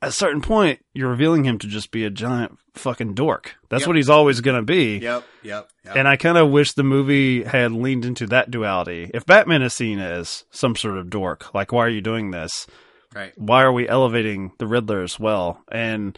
[0.00, 3.56] At a certain point, you're revealing him to just be a giant fucking dork.
[3.68, 3.86] That's Yep.
[3.88, 4.98] what he's always going to be.
[4.98, 5.24] Yep.
[5.42, 5.68] Yep.
[5.84, 5.96] yep.
[5.96, 9.10] And I kind of wish the movie had leaned into that duality.
[9.12, 12.66] If Batman is seen as some sort of dork, like, why are you doing this?
[13.14, 13.32] right.
[13.36, 15.62] why are we elevating the Riddler as well?
[15.72, 16.16] And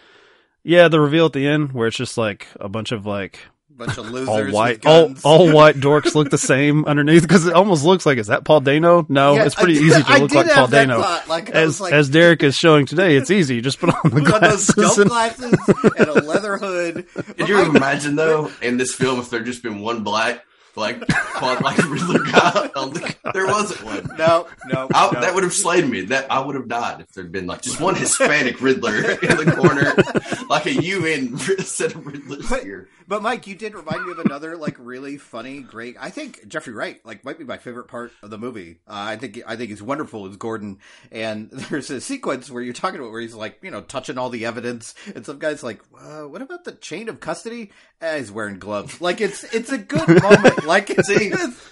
[0.65, 3.39] yeah, the reveal at the end where it's just like a bunch of like
[3.81, 4.29] Bunch of losers.
[4.29, 5.21] all white, all guns.
[5.25, 8.61] all white dorks look the same underneath because it almost looks like is that Paul
[8.61, 9.07] Dano?
[9.09, 11.01] No, Yeah, it's pretty I- easy to I look did like have Paul that Dano.
[11.03, 13.55] thought, like, as like- as Derek is showing today, it's easy.
[13.57, 14.99] You just put on the Put on those glasses.
[14.99, 15.55] and- glasses
[15.99, 17.07] and a leather hood.
[17.15, 20.45] Could you imagine though in this film if there just been one black
[20.77, 22.69] like quad like Riddler guy.
[22.75, 24.09] The, there wasn't one.
[24.17, 25.21] No, no, I, no.
[25.21, 26.03] That would have slayed me.
[26.03, 29.53] That I would have died if there'd been like just one Hispanic Riddler in the
[29.57, 32.89] corner, like a UN set of Riddlers But- here.
[33.11, 35.97] But Mike, you did remind me of another like really funny, great.
[35.99, 38.79] I think Jeffrey Wright like might be my favorite part of the movie.
[38.87, 40.79] Uh, I think I think he's wonderful as Gordon.
[41.11, 44.31] And there's a sequence where you're talking about where he's like you know touching all
[44.31, 48.31] the evidence, and some guy's like, uh, "What about the chain of custody?" Eh, he's
[48.31, 49.01] wearing gloves.
[49.01, 50.65] Like it's it's a good moment.
[50.65, 51.11] Like it's?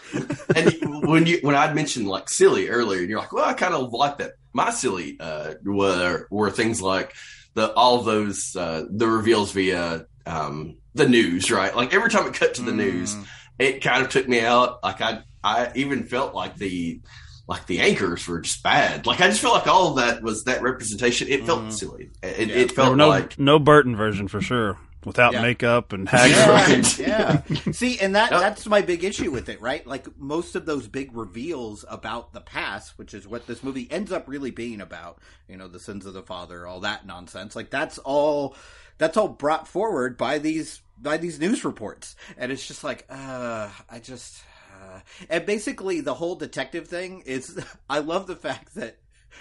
[0.56, 3.74] And when you when I'd mentioned like silly earlier, and you're like, well, I kind
[3.74, 4.32] of like that.
[4.52, 7.14] My silly uh, were were things like
[7.54, 11.74] the all those uh, the reveals via um, the news, right?
[11.74, 13.26] Like every time it cut to the news, mm.
[13.58, 14.82] it kind of took me out.
[14.82, 17.00] Like I I even felt like the
[17.48, 19.06] like the anchors were just bad.
[19.06, 21.28] Like I just felt like all of that was that representation.
[21.28, 21.72] It felt mm.
[21.72, 22.10] silly.
[22.22, 22.54] It, Yeah.
[22.56, 25.40] it felt no like no Burton version for sure, without Yeah.
[25.42, 26.84] makeup and Yeah, haggard.
[26.84, 26.98] Right.
[26.98, 27.72] yeah.
[27.72, 28.40] See, and that Yep.
[28.40, 29.86] that's my big issue with it, right?
[29.86, 34.12] Like most of those big reveals about the past, which is what this movie ends
[34.12, 37.56] up really being about, you know, the sins of the father, all that nonsense.
[37.56, 38.56] Like that's all
[38.98, 42.16] that's all brought forward by these by these news reports.
[42.36, 44.42] And it's just like, uh, I just
[44.74, 47.58] uh, and basically the whole detective thing is
[47.90, 48.98] I love the fact that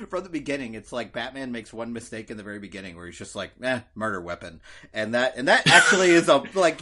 [0.10, 3.18] from the beginning, it's like Batman makes one mistake in the very beginning where he's
[3.18, 4.62] just like, eh, murder weapon.
[4.94, 6.80] And that, and that actually is a, like,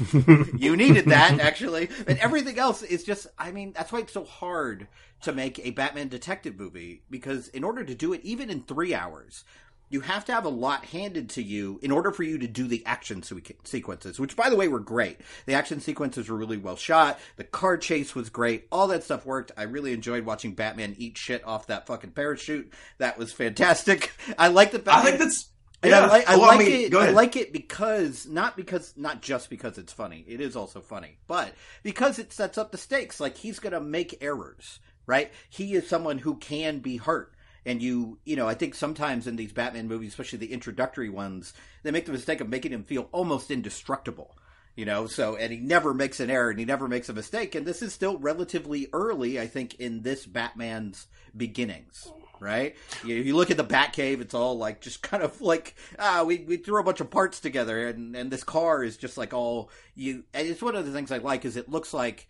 [0.58, 1.90] you needed that actually.
[2.08, 4.88] And everything else is just, I mean, that's why it's so hard
[5.22, 8.94] to make a Batman detective movie because in order to do it, even in three
[8.94, 9.46] hours,
[9.90, 12.68] you have to have a lot handed to you in order for you to do
[12.68, 15.20] the action sequ- sequences, which by the way were great.
[15.46, 17.20] The action sequences were really well shot.
[17.38, 18.68] The car chase was great.
[18.72, 19.52] All that stuff worked.
[19.58, 22.72] I really enjoyed watching Batman eat shit off that fucking parachute.
[22.98, 24.12] That was fantastic.
[24.38, 25.06] I like the I Batman.
[25.06, 25.50] think that's
[25.84, 26.02] And yeah.
[26.02, 26.96] I like, I Well, like mean, it.
[26.96, 30.26] I like it because not because not just because it's funny.
[30.28, 33.20] It is also funny, but because it sets up the stakes.
[33.20, 35.32] Like he's going to make errors, right?
[35.50, 37.34] He is someone who can be hurt.
[37.66, 41.54] And you, you know, I think sometimes in these Batman movies, especially the introductory ones,
[41.84, 44.38] they make the mistake of making him feel almost indestructible.
[44.76, 47.56] You know, so and he never makes an error and he never makes a mistake.
[47.56, 52.76] And this is still relatively early, I think, in this Batman's beginnings right?
[53.04, 56.40] You, you look at the Batcave; it's all like just kind of like ah, we
[56.40, 59.70] we threw a bunch of parts together, and and this car is just like all
[59.96, 60.24] you.
[60.34, 62.28] It's one of the things I like is it looks like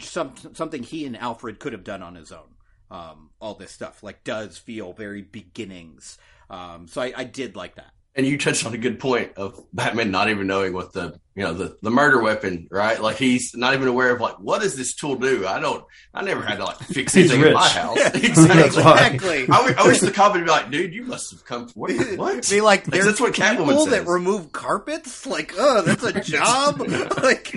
[0.00, 2.55] some something he and Alfred could have done on his own.
[2.90, 6.18] Um, all this stuff like does feel very beginnings.
[6.48, 7.92] Um, so I, I did like that.
[8.16, 11.44] And you touched on a good point of Batman not even knowing what the you
[11.44, 12.98] know the the murder weapon, right?
[12.98, 15.46] Like he's not even aware of like what does this tool do?
[15.46, 15.84] I don't.
[16.14, 17.98] I never had to like fix anything in my house.
[18.02, 18.82] That's exactly.
[18.82, 19.06] why.
[19.06, 19.42] Exactly.
[19.42, 21.68] I, w- I wish the cop would be like, dude, you must have come.
[21.74, 21.90] What?
[22.16, 22.48] what?
[22.48, 24.04] Be like, That's- there's that's what Catwoman people says.
[24.04, 25.26] that remove carpets.
[25.26, 26.78] Like, oh, that's a job.
[27.22, 27.52] like,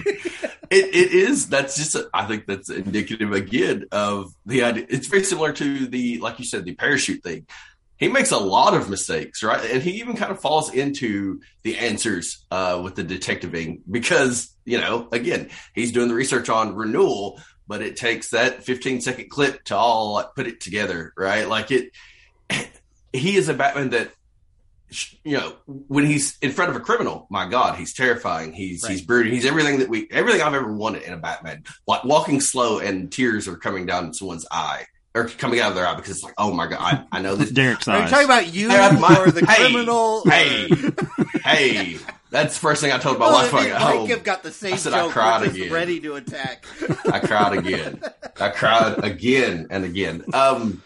[0.72, 1.48] It, it is.
[1.48, 1.96] That's just.
[1.96, 4.86] A, I think that's indicative again of the idea.
[4.90, 7.48] It's very similar to the, like you said, the parachute thing.
[8.00, 9.70] He makes a lot of mistakes, right?
[9.72, 14.80] And he even kind of falls into the answers uh, with the detectiving because you
[14.80, 19.64] know, again, he's doing the research on renewal, but it takes that 15 second clip
[19.66, 21.48] to all like put it together, right?
[21.48, 21.92] Like it.
[23.12, 24.12] He is a Batman that
[25.24, 28.54] you know, when he's in front of a criminal, my God, he's terrifying.
[28.54, 28.92] He's Right.
[28.92, 29.34] he's brooding.
[29.34, 31.64] He's everything that we everything I've ever wanted in a Batman.
[31.88, 35.88] Like walking slow and tears are coming down someone's eye or coming out of their
[35.88, 37.50] eye because it's like, oh my God, I, I know this.
[37.52, 38.10] Derek's are you nice.
[38.12, 40.24] talking about you Hey, I'm my- or the hey, criminal?
[40.26, 40.68] Hey,
[41.44, 41.98] hey,
[42.32, 44.02] that's the first thing I told my Oh, wife I me got and home.
[44.02, 45.72] Mike have got the same I said I cried again.
[45.72, 46.66] ready to attack.
[47.12, 48.02] I cried again.
[48.40, 50.24] I cried again and again.
[50.34, 50.84] Um,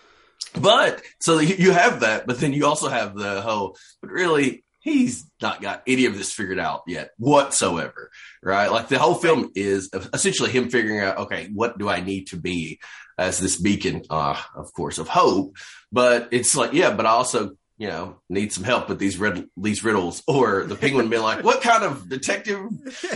[0.60, 3.76] but so you you have that, but then you also have the whole.
[4.02, 8.10] But really, he's not got any of this figured out yet whatsoever,
[8.42, 8.72] right?
[8.72, 12.38] Like the whole film is essentially him figuring out, okay, what do I need to
[12.38, 12.80] be
[13.18, 15.56] as this beacon, uh, of course, of hope.
[15.92, 17.56] But it's like, yeah, but I also.
[17.80, 21.44] You know, need some help with these rid- these riddles, or the penguin being like,
[21.44, 22.70] "What kind of detective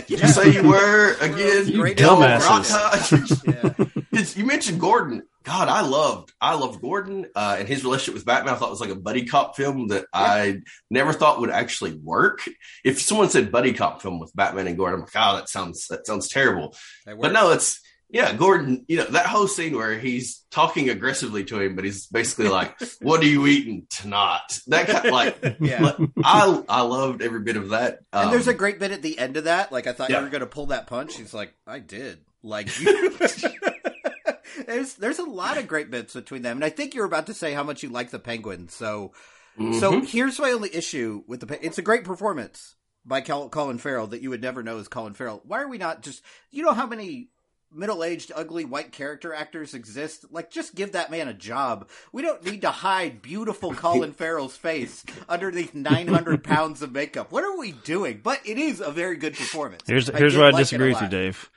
[0.08, 1.68] did you say you were again?
[1.68, 3.88] You dumbasses.
[4.12, 4.24] Yeah.
[4.34, 5.22] You mentioned Gordon.
[5.44, 8.52] God, I loved, I loved Gordon uh, and his relationship with Batman.
[8.52, 10.58] I thought was like a buddy cop film that I
[10.90, 12.40] never thought would actually work.
[12.84, 15.86] If someone said buddy cop film with Batman and Gordon, I'm like, oh, that sounds
[15.86, 16.74] that sounds terrible.
[17.06, 18.84] That But no, it's yeah, Gordon.
[18.88, 22.74] You know that whole scene where he's talking aggressively to him, but he's basically like,
[23.00, 25.56] "What are you eating tonight?" That kind of like.
[25.60, 25.92] yeah.
[26.24, 28.00] I I loved every bit of that.
[28.12, 29.72] And Um, there's a great bit at the end of that.
[29.72, 30.18] Like I thought Yeah.
[30.18, 31.16] you were going to pull that punch.
[31.16, 32.20] He's like, I did.
[32.42, 33.16] Like you.
[34.66, 37.34] there's there's a lot of great bits between them, and I think you're about to
[37.34, 38.68] say how much you like the Penguin.
[38.68, 39.12] So
[39.58, 40.06] so mhm.
[40.06, 41.64] here's my only issue with the.
[41.64, 45.42] It's a great performance by Colin Farrell that you would never know is Colin Farrell.
[45.44, 46.22] Why are we not just?
[46.52, 47.30] You know how many
[47.72, 51.88] middle-aged, ugly white character actors exist, like just give that man a job.
[52.12, 57.32] We don't need to hide beautiful Colin Farrell's face underneath 900 pounds of makeup.
[57.32, 58.20] What are we doing?
[58.22, 59.82] But it is a very good performance.
[59.86, 61.08] Here's here's where I like disagree with you.
[61.08, 61.50] Dave.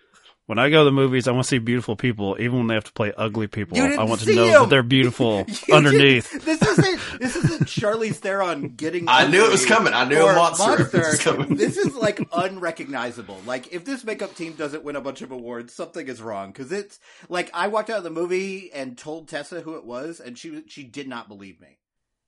[0.48, 2.74] When I go to the movies, I want to see beautiful people, even when they
[2.74, 3.78] have to play ugly people.
[3.80, 4.54] I want to know him.
[4.64, 6.30] that they're beautiful underneath.
[6.32, 9.08] did- this isn't this isn't Charlize Theron getting.
[9.08, 9.94] I knew it was coming.
[9.94, 11.56] I knew a or monster was coming.
[11.56, 13.40] This is like unrecognizable.
[13.46, 16.50] Like if this makeup team doesn't win a bunch of awards, something is wrong.
[16.52, 17.00] Because it's
[17.30, 20.64] like I walked out of the movie and told Tessa who it was, and she
[20.68, 21.78] she did not believe me.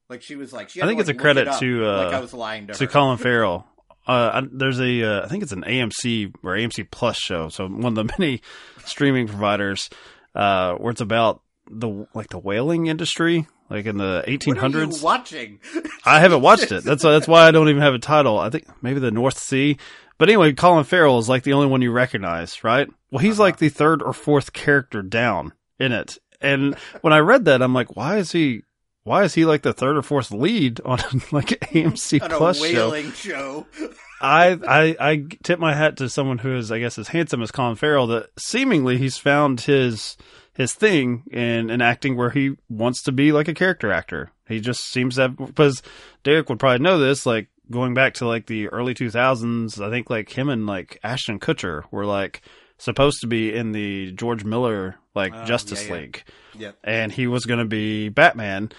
[0.10, 1.60] Like she was like, she had I think to, it's a like, look credit it
[1.60, 2.92] to, uh, like I was lying to, to her.
[2.92, 3.66] Colin Farrell.
[4.06, 7.50] Uh, there's a, uh, I think it's an AMC or AMC Plus show.
[7.50, 8.42] So one of the many
[8.86, 9.90] streaming providers,
[10.36, 14.38] uh, where it's about the like the whaling industry, like in the What are you
[14.40, 15.02] 1800s.
[15.02, 15.60] watching?
[16.06, 16.84] I haven't watched it.
[16.84, 18.38] That's that's why I don't even have a title.
[18.40, 19.78] I think maybe the North Sea.
[20.18, 22.88] But anyway, Colin Farrell is like the only one you recognize, right?
[23.12, 23.44] Well, he's Uh-huh.
[23.44, 26.18] like the third or fourth character down in it.
[26.42, 28.64] And when I read that, I'm like, why is he?
[29.04, 30.98] Why is he like the third or fourth lead on
[31.32, 33.02] like AMC on Plus a show?
[33.12, 33.68] show.
[34.22, 37.52] I, I I tip my hat to someone who is, I guess, as handsome as
[37.52, 38.08] Colin Farrell.
[38.08, 40.16] That seemingly he's found his
[40.54, 44.32] his thing in in acting where he wants to be like a character actor.
[44.48, 45.82] He just seems to have because
[46.24, 47.26] Derek would probably know this.
[47.26, 50.98] Like going back to like the early two thousands, I think like him and like
[51.04, 52.42] Ashton Kutcher were like
[52.78, 56.02] supposed to be in the George Miller like Oh, Justice yeah, yeah.
[56.02, 56.24] League,
[56.58, 56.78] Yep.
[56.84, 58.72] and he was going to be Batman,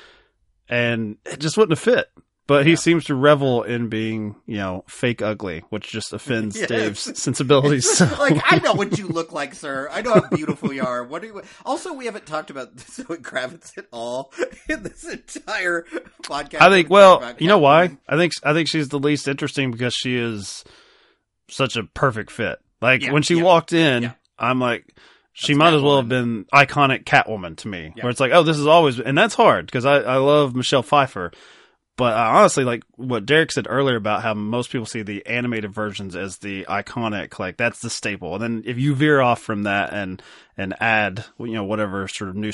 [0.68, 2.08] and it just wouldn't have fit.
[2.46, 2.70] But Yeah.
[2.72, 6.68] he seems to revel in being, you know, fake ugly, which just offends Yes.
[6.68, 7.90] Dave's sensibilities.
[7.90, 8.04] So.
[8.18, 9.88] like I know what you look like, sir.
[9.90, 11.02] I know how beautiful you are.
[11.04, 11.42] What are you?
[11.64, 14.30] Also, we haven't talked about Zoe Kravitz at all
[14.68, 15.86] in this entire
[16.22, 16.60] podcast.
[16.60, 17.96] I think, well, you know why?
[18.06, 20.64] I think I think she's the least interesting because she is
[21.48, 22.58] such a perfect fit.
[22.82, 24.12] Like Yeah, when she yeah, walked in.
[24.38, 24.94] I'm like,
[25.34, 27.92] she That's might as well have been iconic Catwoman to me.
[27.94, 28.04] Yeah.
[28.04, 30.82] Where it's like, oh, this is always, and that's hard because I I love Michelle
[30.82, 31.32] Pfeiffer.
[31.96, 35.72] But I honestly, like what Derek said earlier about how most people see the animated
[35.72, 38.34] versions as the iconic, like that's the staple.
[38.34, 40.20] And then if you veer off from that and
[40.56, 42.52] and add, you know, whatever sort of new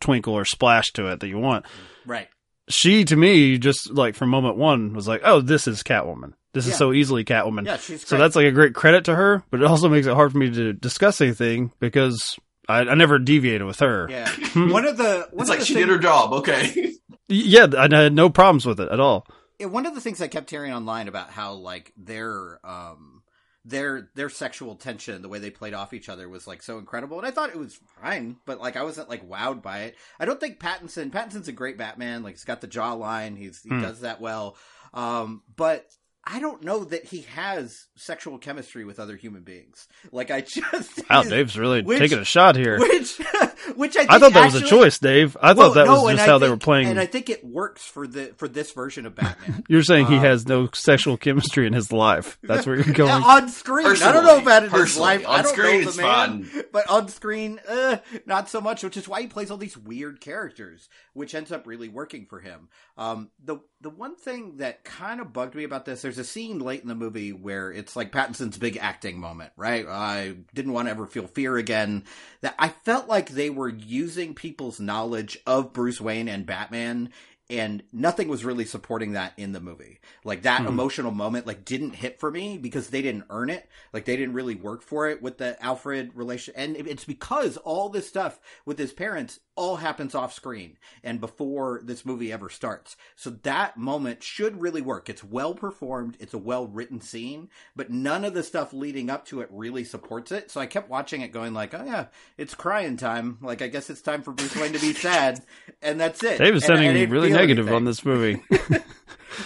[0.00, 1.66] twinkle or splash to it that you want,
[2.06, 2.28] Right.
[2.68, 6.34] she to me just like from moment one was like, oh, this is Catwoman.
[6.54, 6.72] This Yeah.
[6.72, 7.64] is so easily Catwoman.
[7.66, 10.14] Yeah, she's so that's like a great credit to her, but it also makes it
[10.14, 12.38] hard for me to discuss anything because
[12.68, 14.06] I, I never deviated with her.
[14.10, 14.28] Yeah.
[14.54, 16.32] One of the one It's of like the she thing- did her job.
[16.34, 16.94] Okay.
[17.28, 19.26] Yeah, I had no problems with it at all.
[19.58, 23.22] Yeah, one of the things I kept hearing online about how like their um
[23.64, 27.16] their their sexual tension, the way they played off each other was like so incredible,
[27.16, 29.96] and I thought it was fine, but like I wasn't like wowed by it.
[30.20, 33.70] I don't think Pattinson Pattinson's a great Batman, like he's got the jawline, he's he
[33.70, 33.80] Hmm.
[33.80, 34.56] does that well,
[34.92, 35.86] um, but.
[36.24, 39.88] I don't know that he has sexual chemistry with other human beings.
[40.12, 42.78] Like I just Wow, Dave's really Which- taking a shot here.
[42.78, 43.18] which
[43.76, 45.36] which I, think I thought that was a choice, Dave.
[45.40, 46.86] I Well, thought that no, was just I how they were playing.
[46.88, 49.64] and I think it works for the for this version of Batman.
[49.68, 52.38] You're saying he uh, has no sexual chemistry in his life.
[52.42, 53.10] That's where you're going.
[53.24, 53.86] on screen.
[53.86, 55.26] I don't know about in his Personally, life.
[55.28, 56.62] I on don't screen know the man, fine.
[56.72, 58.84] but on screen, uh, not so much.
[58.84, 62.38] Which is why he plays all these weird characters, which ends up really working for
[62.40, 62.68] him.
[62.96, 66.58] Um, the the one thing that kind of bugged me about this, there's a scene
[66.58, 69.86] late in the movie where it's like Pattinson's big acting moment, right?
[69.88, 72.04] I didn't want to ever feel fear again.
[72.42, 77.10] That I felt like they were using people's knowledge of Bruce Wayne and Batman
[77.50, 80.00] and nothing was really supporting that in the movie.
[80.24, 80.68] Like that Hmm.
[80.68, 83.68] emotional moment like didn't hit for me because they didn't earn it.
[83.92, 87.88] Like they didn't really work for it with the Alfred relation and it's because all
[87.88, 92.96] this stuff with his parents all happens off screen and before this movie ever starts.
[93.16, 95.08] So that moment should really work.
[95.08, 99.26] It's well performed, it's a well written scene, but none of the stuff leading up
[99.26, 100.50] to it really supports it.
[100.50, 102.06] So I kept watching it going like, "Oh yeah,
[102.38, 103.38] it's crying time.
[103.42, 105.42] Like I guess it's time for Bruce Wayne to be sad."
[105.82, 106.38] And that's it.
[106.38, 107.76] Dave is sounding really negative anything.
[107.76, 108.42] on this movie.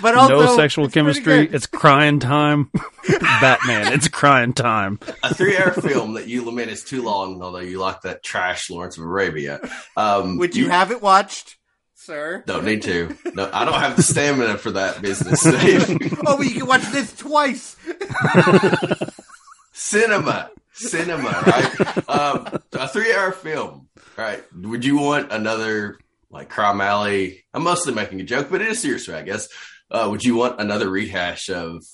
[0.00, 1.48] But also, no sexual it's chemistry.
[1.52, 2.70] It's crying time.
[3.40, 3.92] Batman.
[3.92, 4.98] It's crying time.
[5.22, 8.98] a three-hour film that you lament is too long, although you like that trash Lawrence
[8.98, 9.60] of Arabia.
[9.96, 11.56] Um, Which you, have it watched,
[11.94, 12.42] sir.
[12.46, 13.16] don't need to.
[13.34, 17.14] No, I don't have the stamina for that business, oh, but you can watch this
[17.16, 17.76] twice.
[19.72, 22.08] cinema, cinema, right?
[22.08, 24.42] um, a three-hour film, right?
[24.54, 25.98] Would you want another
[26.30, 27.44] like Crime Alley?
[27.54, 29.48] I'm mostly making a joke, but it is serious, I guess.
[29.90, 31.84] Uh, would you want another rehash of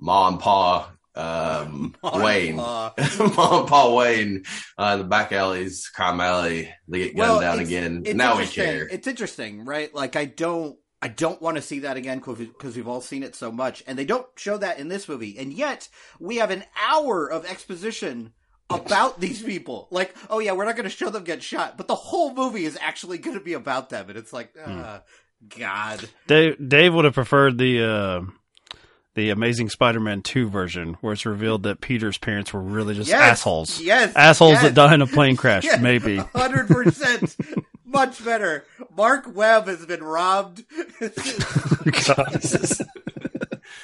[0.00, 2.56] Ma and Pa um, Wayne?
[2.56, 4.44] Mom and Pa Wayne,
[4.76, 8.02] uh, the back alleys, Crime Alley, they get gunned down it's- again.
[8.04, 8.86] it's Now we care.
[8.86, 9.92] It's interesting, right?
[9.94, 13.34] Like I don't, I don't want to see that again because we've all seen it
[13.36, 16.64] so much, and they don't show that in this movie, and yet we have an
[16.88, 18.32] hour of exposition
[18.68, 19.88] about these people.
[19.90, 22.64] Like, oh yeah, we're not going to show them get shot, but the whole movie
[22.64, 24.98] is actually going to be about them, and it's like, uh,
[25.56, 26.08] God.
[26.26, 28.20] Dave, Dave would have preferred the uh,
[29.14, 33.20] the Amazing Spider-Man two version, where it's revealed that Peter's parents were really just Yes,
[33.40, 33.80] assholes.
[33.80, 34.62] yes, assholes yes.
[34.62, 35.64] that die in a plane crash.
[35.64, 35.76] Yeah.
[35.76, 36.16] Maybe.
[36.34, 37.36] Hundred percent,
[37.84, 38.64] much better.
[38.96, 40.64] Mark Webb has been robbed.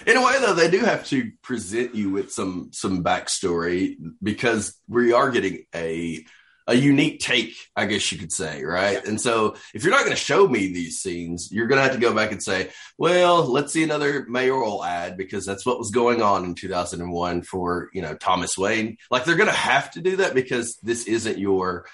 [0.07, 4.79] In a way, though, they do have to present you with some some backstory because
[4.89, 6.25] we are getting a
[6.67, 9.05] a unique take, I guess you could say, right?
[9.05, 11.95] And so, if you're not going to show me these scenes, you're going to have
[11.95, 15.91] to go back and say, "Well, let's see another mayoral ad because that's what was
[15.91, 20.01] going on in 2001 for you know Thomas Wayne." Like they're going to have to
[20.01, 21.87] do that because this isn't your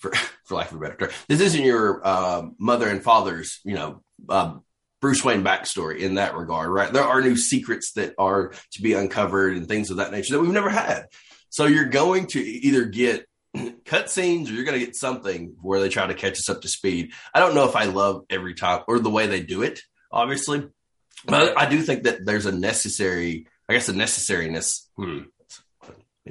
[0.00, 0.12] for
[0.44, 4.02] for lack of a better term, this isn't your uh, mother and father's, you know,
[4.28, 4.54] uh,
[5.00, 6.92] Bruce Wayne backstory in that regard, right?
[6.92, 10.40] There are new secrets that are to be uncovered and things of that nature that
[10.40, 11.06] we've never had.
[11.48, 13.26] So you're going to either get
[13.84, 16.68] cutscenes or you're going to get something where they try to catch us up to
[16.68, 17.12] speed.
[17.34, 19.80] I don't know if I love every time or the way they do it,
[20.12, 20.68] obviously,
[21.24, 24.86] but I do think that there's a necessary, I guess, a necessariness.
[24.96, 25.20] Hmm,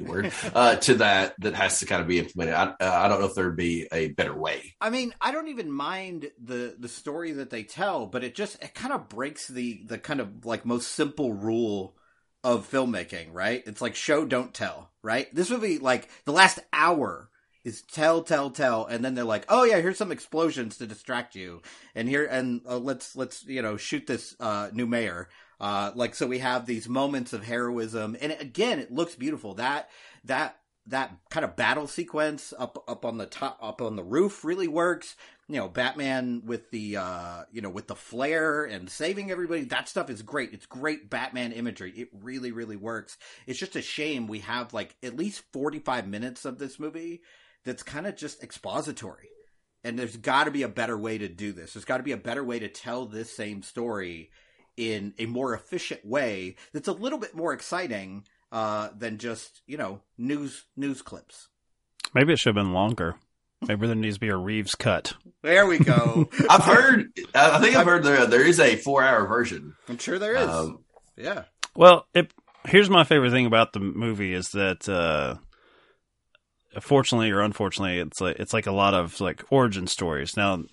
[0.02, 2.56] word uh, to that that has to kind of be implemented.
[2.56, 4.76] I, uh, I don't know if there'd be a better way.
[4.80, 8.62] I mean, I don't even mind the the story that they tell, but it just
[8.64, 11.96] it kind of breaks the the kind of like most simple rule
[12.44, 13.64] of filmmaking, right?
[13.66, 15.34] It's like show don't tell, right?
[15.34, 17.30] This movie like the last hour
[17.66, 21.36] is tell tell tell and then they're like, "Oh yeah, here's some explosions to distract
[21.36, 21.62] you."
[21.96, 25.30] And here and uh, let's let's, you know, shoot this uh new mayor.
[25.60, 29.56] Uh like so we have these moments of heroism and again, it looks beautiful.
[29.56, 29.90] That
[30.24, 34.44] that that kind of battle sequence up up on the top up on the roof
[34.44, 35.16] really works
[35.50, 39.90] you know batman with the uh you know with the flare and saving everybody that
[39.90, 40.54] stuff is great.
[40.54, 41.92] It's great batman imagery.
[41.92, 43.18] It really really works.
[43.48, 47.22] It's just a shame we have like at least 45 minutes of this movie
[47.66, 49.30] that's kind of just expository.
[49.84, 51.74] And there's got to be a better way to do this.
[51.74, 54.30] There's got to be a better way to tell this same story
[54.78, 59.78] in a more efficient way that's a little bit more exciting uh, than just you
[59.78, 61.50] know news news clips.
[62.14, 63.16] Maybe it should have been longer.
[63.68, 65.14] Maybe there needs to be a Reeves cut.
[65.44, 66.30] There we go.
[66.50, 69.76] I've heard, I think I've heard there there is a four hour version.
[69.88, 70.48] I'm sure there is.
[70.50, 70.80] Um,
[71.18, 71.44] yeah.
[71.76, 72.34] Well, it,
[72.66, 75.36] here's my favorite thing about the movie is that, uh,
[76.82, 80.38] fortunately or unfortunately, it's like it's like a lot of like origin stories.
[80.38, 80.64] Now,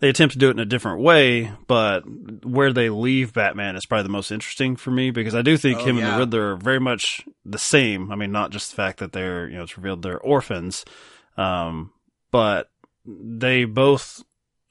[0.00, 2.02] they attempt to do it in a different way, but
[2.44, 5.78] where they leave Batman is probably the most interesting for me because I do think
[5.80, 6.12] Oh, him and yeah.
[6.14, 8.10] the Riddler are very much the same.
[8.10, 10.84] I mean, not just the fact that they're you know it's revealed they're orphans,
[11.36, 11.92] um,
[12.32, 12.68] but
[13.06, 14.24] they both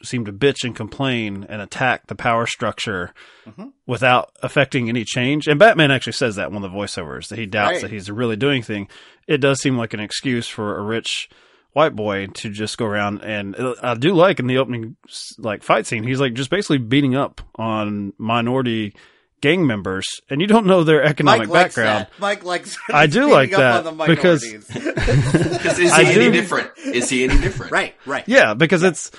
[0.03, 3.13] seem to bitch and complain and attack the power structure
[3.47, 3.71] Mhm.
[3.85, 5.47] without affecting any change.
[5.47, 7.81] And Batman actually says that in one of the voiceovers that he doubts Right.
[7.83, 8.87] that he's really doing thing.
[9.27, 11.29] It does seem like an excuse for a rich
[11.73, 14.97] white boy to just go around and uh, I do like in the opening
[15.37, 18.93] like fight scene he's like just basically beating up on minority
[19.41, 22.07] gang members and you don't know their economic Mike likes background.
[22.11, 22.19] that.
[22.19, 22.77] Mike likes.
[22.91, 24.67] I do like that on the because- minorities.
[25.61, 26.71] Because is I he any do- different?
[26.77, 27.71] Is he any different?
[27.71, 28.23] right, right.
[28.27, 29.11] Yeah, because it's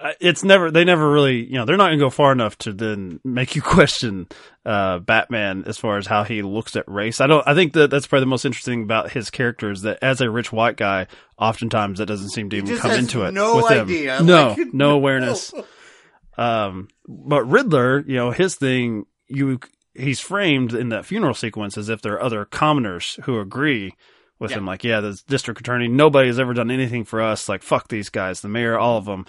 [0.00, 2.56] uh, it's never they never really you know they're not going to go far enough
[2.58, 4.26] to then make you question
[4.66, 7.20] uh, Batman as far as how he looks at race.
[7.20, 7.46] I don't.
[7.46, 10.28] I think that that's probably the most interesting about his character is that as a
[10.30, 11.06] rich white guy,
[11.38, 13.32] oftentimes that doesn't seem to even come into it.
[13.32, 13.86] no with him.
[13.86, 14.22] idea.
[14.22, 14.90] No, Like, no no.
[14.90, 15.52] awareness.
[16.36, 19.60] Um, but Riddler, you know, his thing, you
[19.94, 23.94] he's framed in that funeral sequence as if there are other commoners who agree
[24.40, 24.58] with Yeah.
[24.58, 24.66] him.
[24.66, 27.48] Like, yeah, the district attorney, nobody has ever done anything for us.
[27.48, 29.24] Like, fuck these guys, the mayor, all of them.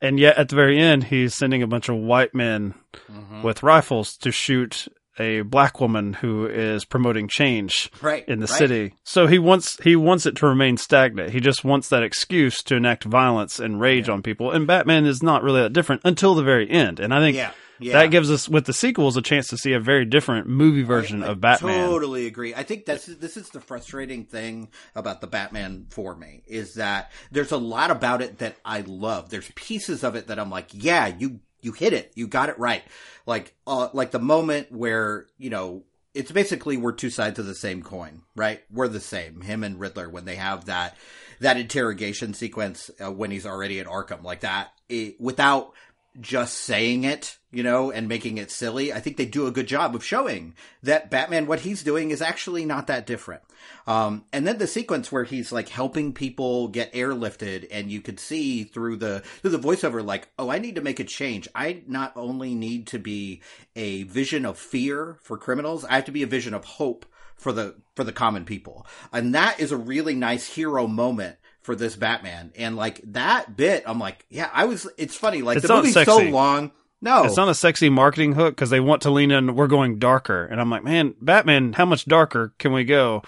[0.00, 2.74] And yet, at the very end, he's sending a bunch of white men
[3.10, 3.42] Mhm.
[3.42, 4.86] with rifles to shoot
[5.18, 8.58] a black woman who is promoting change Right in the right.
[8.58, 8.94] city.
[9.02, 11.30] So he wants he wants it to remain stagnant.
[11.32, 14.52] He just wants that excuse to enact violence and rage on people.
[14.52, 17.00] And Batman is not really that different until the very end.
[17.00, 17.94] And I think Yeah, yeah.
[17.94, 21.22] that gives us with the sequels a chance to see a very different movie version
[21.22, 21.88] I- I of Batman.
[21.88, 22.54] Totally agree.
[22.54, 27.10] I think that's this is the frustrating thing about the Batman for me is that
[27.30, 29.30] there's a lot about it that I love.
[29.30, 32.58] There's pieces of it that I'm like, yeah, you you hit it, you got it
[32.58, 32.82] right.
[33.26, 37.54] Like uh, like the moment where you know it's basically we're two sides of the
[37.54, 38.62] same coin, right?
[38.72, 39.40] We're the same.
[39.40, 40.96] Him and Riddler when they have that
[41.40, 45.72] that interrogation sequence uh, when he's already at Arkham, like that, it, without
[46.20, 48.92] just saying it, you know, and making it silly.
[48.92, 52.20] I think they do a good job of showing that Batman, what he's doing is
[52.20, 53.42] actually not that different.
[53.86, 58.18] Um, and then the sequence where he's like helping people get airlifted and you could
[58.18, 61.48] see through the, through the voiceover, like, oh, I need to make a change.
[61.54, 63.42] I not only need to be
[63.76, 67.06] a vision of fear for criminals, I have to be a vision of hope
[67.36, 71.36] for the for the common people, and that is a really nice hero moment
[71.68, 72.50] for this Batman.
[72.56, 74.88] And like that bit, I'm like, yeah, I was.
[74.96, 76.72] It's funny, like It's the not movie's so long.
[77.02, 79.54] No, It's not a sexy marketing hook because they want to lean in.
[79.54, 83.22] We're going darker, and I'm like, man, Batman, how much darker can we go?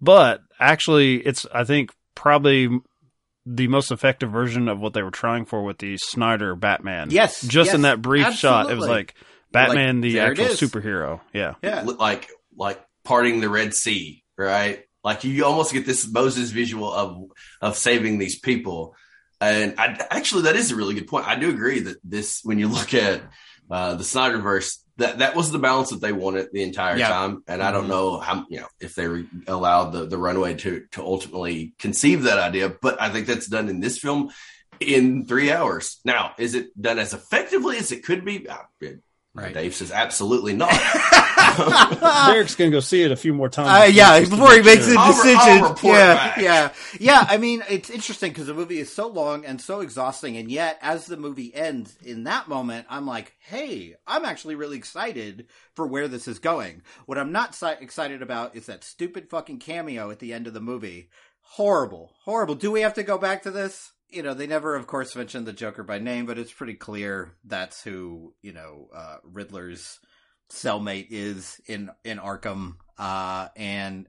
[0.00, 2.70] But actually, it's I think probably
[3.44, 7.10] the most effective version of what they were trying for with the Snyder Batman.
[7.10, 9.14] Yes, just in that brief shot, it was like
[9.52, 11.20] Batman, Like, the actual superhero.
[11.34, 11.82] Yeah, yeah.
[11.82, 14.82] Like like parting the Red Sea, right?
[15.04, 17.24] Like you almost get this Moses visual of
[17.60, 18.94] of saving these people.
[19.40, 21.26] And I, actually, that is a really good point.
[21.26, 23.22] I do agree that this, when you look at
[23.68, 27.08] uh, the Snyderverse, that that was the balance that they wanted the entire Yeah.
[27.08, 27.42] time.
[27.48, 27.88] And I don't Mhm.
[27.88, 32.22] know how you know if they re- allowed the the runway to to ultimately conceive
[32.24, 34.30] that idea, but I think that's done in this film
[34.78, 35.98] in three hours.
[36.04, 38.46] Now, is it done as effectively as it could be?
[38.48, 38.58] Uh,
[39.34, 39.54] Right.
[39.54, 40.70] Dave says absolutely not.
[42.32, 43.68] Derek's gonna go see it a few more times.
[43.68, 44.94] Uh, yeah, before he makes sure.
[44.94, 45.64] a I'll re- decision.
[45.64, 46.36] I'll yeah, back.
[46.38, 47.26] yeah, yeah.
[47.28, 50.78] I mean, it's interesting because the movie is so long and so exhausting, and yet
[50.82, 55.86] as the movie ends, in that moment, I'm like, "Hey, I'm actually really excited for
[55.86, 60.10] where this is going." What I'm not si- excited about is that stupid fucking cameo
[60.10, 61.08] at the end of the movie.
[61.42, 62.54] Horrible, horrible.
[62.54, 63.92] Do we have to go back to this?
[64.08, 67.32] You know, they never, of course, mentioned the Joker by name, but it's pretty clear
[67.44, 69.98] that's who you know uh, Riddler's
[70.52, 74.06] cellmate is in in Arkham, uh, and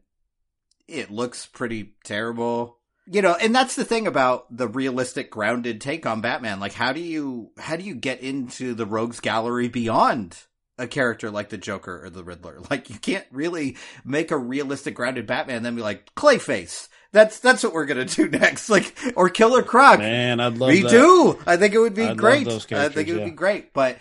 [0.87, 2.77] it looks pretty terrible.
[3.05, 6.59] You know, and that's the thing about the realistic, grounded take on Batman.
[6.59, 10.37] Like, how do you how do you get into the rogues gallery beyond
[10.77, 12.61] a character like the Joker or the Riddler?
[12.69, 16.87] Like, you can't really make a realistic, grounded Batman and then be like Clayface.
[17.11, 18.69] That's that's what we're gonna do next.
[18.69, 19.99] Like, or Killer Croc.
[19.99, 20.89] Man, I'd love Me that.
[20.89, 21.39] too.
[21.45, 22.47] I think it would be I'd great.
[22.47, 23.25] I think it would yeah.
[23.25, 23.73] be great.
[23.73, 23.97] But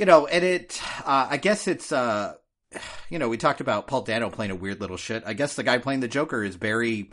[0.00, 0.80] you know, and it.
[1.04, 1.92] Uh, I guess it's.
[1.92, 2.34] Uh,
[3.10, 5.24] you know, we talked about Paul Dano playing a weird little shit.
[5.26, 7.10] I guess the guy playing the Joker is Barry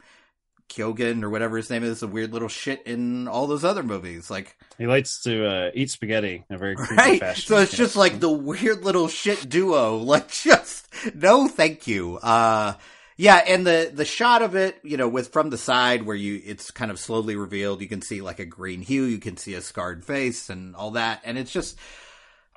[0.70, 4.30] Keoghan or whatever his name is, a weird little shit in all those other movies.
[4.30, 7.20] Like, He likes to uh, eat spaghetti in a very creepy right?
[7.20, 7.48] fashion.
[7.48, 9.98] So it's just like the weird little shit duo.
[10.04, 12.18] Like, just no, thank you.
[12.18, 12.76] Uh,
[13.18, 16.40] yeah, and the the shot of it, you know, with from the side where you
[16.46, 19.56] it's kind of slowly revealed, you can see like a green hue, you can see
[19.56, 21.78] a scarred face and all that, and it's just.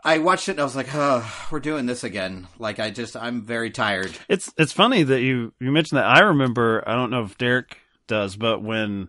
[0.04, 3.16] I watched it and I was like, "Oh, we're doing this again." Like, I just,
[3.16, 4.12] I'm very tired.
[4.28, 6.06] It's it's funny that you you mentioned that.
[6.06, 6.82] I remember.
[6.86, 9.08] I don't know if Derek does, but when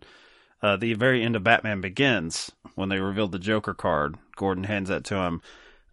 [0.62, 4.90] uh, the very end of Batman Begins, when they revealed the Joker card, Gordon hands
[4.90, 5.42] that to him.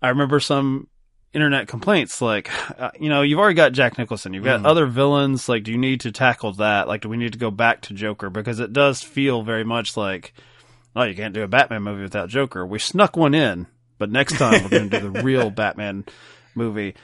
[0.02, 0.88] I remember some
[1.32, 4.66] internet complaints like, uh, you know, you've already got Jack Nicholson, you've got Mm.
[4.66, 5.48] other villains.
[5.48, 6.88] Like, do you need to tackle that?
[6.88, 9.96] Like, do we need to go back to Joker because it does feel very much
[9.96, 10.32] like,
[10.96, 12.64] oh, you can't do a Batman movie without Joker.
[12.66, 13.66] We snuck one in,
[13.98, 16.04] but next time we're going to do the real Batman
[16.54, 16.94] movie.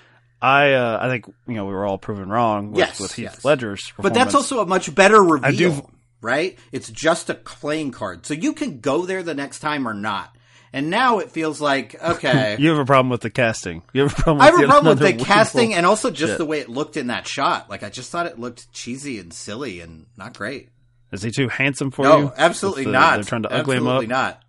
[0.40, 3.24] I uh, I think you know we were all proven wrong with, Yes, with Heath
[3.24, 3.44] yes.
[3.44, 5.90] Ledger's But that's also a much better reveal, I do-
[6.20, 6.58] right?
[6.72, 10.30] It's just a playing card, so you can go there the next time or not.
[10.72, 12.56] And now it feels like okay.
[12.60, 13.84] you have a problem with the casting.
[13.92, 14.42] You have a problem.
[14.42, 16.38] I have with a problem with the casting and also just shit.
[16.38, 17.70] the way it looked in that shot.
[17.70, 20.68] Like I just thought it looked cheesy and silly and not great.
[21.12, 22.32] Is he too handsome for no, you?
[22.36, 23.14] absolutely the- not.
[23.14, 24.10] They're trying to ugly him absolutely up.
[24.10, 24.42] not.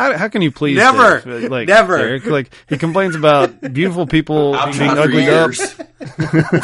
[0.00, 1.20] How how can you please Never.
[1.20, 1.50] Dave?
[1.50, 1.98] like Never.
[1.98, 2.24] Derek?
[2.24, 5.46] like he complains about beautiful people I've being tried for uglied up.
[5.46, 5.58] years.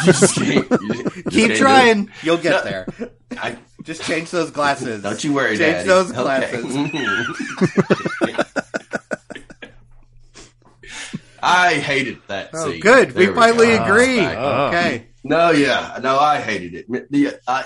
[0.05, 2.87] Just can't- you just- Keep can't do trying, you'll get there.
[3.37, 5.03] I, Just change those glasses.
[5.03, 5.87] don't you worry, Change Daddy.
[5.87, 6.21] those Okay.
[6.23, 6.65] glasses.
[11.43, 12.79] I hated that Oh, scene.
[12.79, 13.13] good.
[13.13, 13.83] We finally go.
[13.83, 14.17] agree.
[14.17, 14.37] Back.
[14.39, 14.67] Oh.
[14.67, 15.07] Okay.
[15.23, 17.11] No, yeah, no, I hated it.
[17.11, 17.65] The I,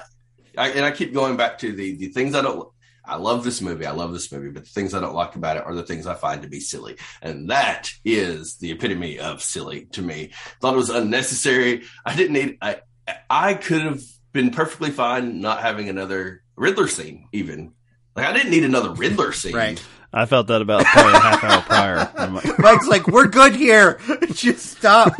[0.58, 2.68] I and I keep going back to the the things I don't.
[3.04, 3.86] I love this movie.
[3.86, 6.08] I love this movie, but the things I don't like about it are the things
[6.08, 10.32] I find to be silly, and that is the epitome of silly to me.
[10.60, 11.84] Thought it was unnecessary.
[12.06, 12.58] I didn't need.
[12.62, 12.82] I
[13.30, 17.28] I could have been perfectly fine not having another Riddler scene.
[17.32, 17.74] Even
[18.16, 19.56] like I didn't need another Riddler scene.
[19.56, 19.82] Right.
[20.14, 22.12] I felt that about probably a half hour prior.
[22.18, 24.00] I'm like, Mike's like, we're good here.
[24.34, 25.14] Just stop.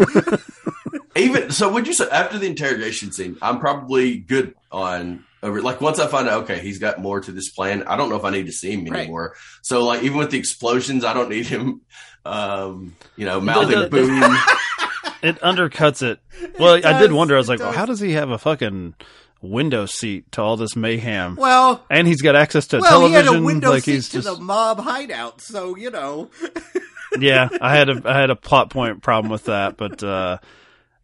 [1.16, 5.62] Even so, would you say after the interrogation scene, I'm probably good on over.
[5.62, 7.84] Like once I find out, okay, he's got more to this plan.
[7.84, 9.02] I don't know if I need to see him Right.
[9.02, 9.36] anymore.
[9.62, 11.82] So like even with the explosions, I don't need him.
[12.26, 14.10] Um, you know, mouthing the- boom.
[15.24, 16.20] it undercuts it.
[16.60, 17.36] Well, I does, did wonder.
[17.36, 18.96] I was it like, well, how does he have a fucking
[19.42, 21.36] window seat to all this mayhem?
[21.36, 24.22] Well, and he's got access to well, he had a window like seat he's to
[24.22, 26.30] just the mob hideout, so you know.
[27.20, 30.38] yeah, I had a I had a plot point problem with that, but uh,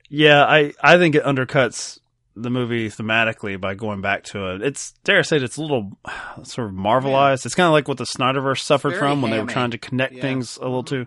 [0.09, 1.99] yeah, I I think it undercuts
[2.41, 4.61] the movie thematically by going back to it.
[4.61, 5.97] It's dare I say it, it's a little
[6.43, 7.45] sort of marvelized.
[7.45, 9.77] It's kind of like what the Snyderverse suffered Very from when they were trying to
[9.77, 10.21] connect Yeah.
[10.21, 11.05] things a little too.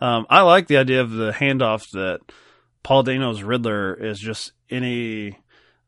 [0.00, 2.20] Um, I like the idea of the handoff that
[2.82, 5.38] Paul Dano's Riddler is just any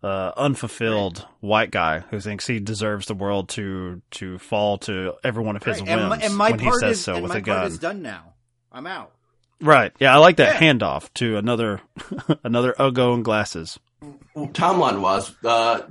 [0.03, 5.45] uh, unfulfilled white guy who thinks he deserves the world to to fall to every
[5.45, 7.31] one of his Right, whims and, my- and my when he says is so with
[7.33, 7.67] my a gun.
[7.67, 8.33] is done now.
[8.73, 9.13] I'm out.
[9.61, 9.93] Right.
[10.01, 10.73] Yeah, I like that Yeah.
[10.73, 11.83] handoff to another
[12.45, 13.79] another Ugo and glasses.
[14.37, 15.83] Timeline wise, uh,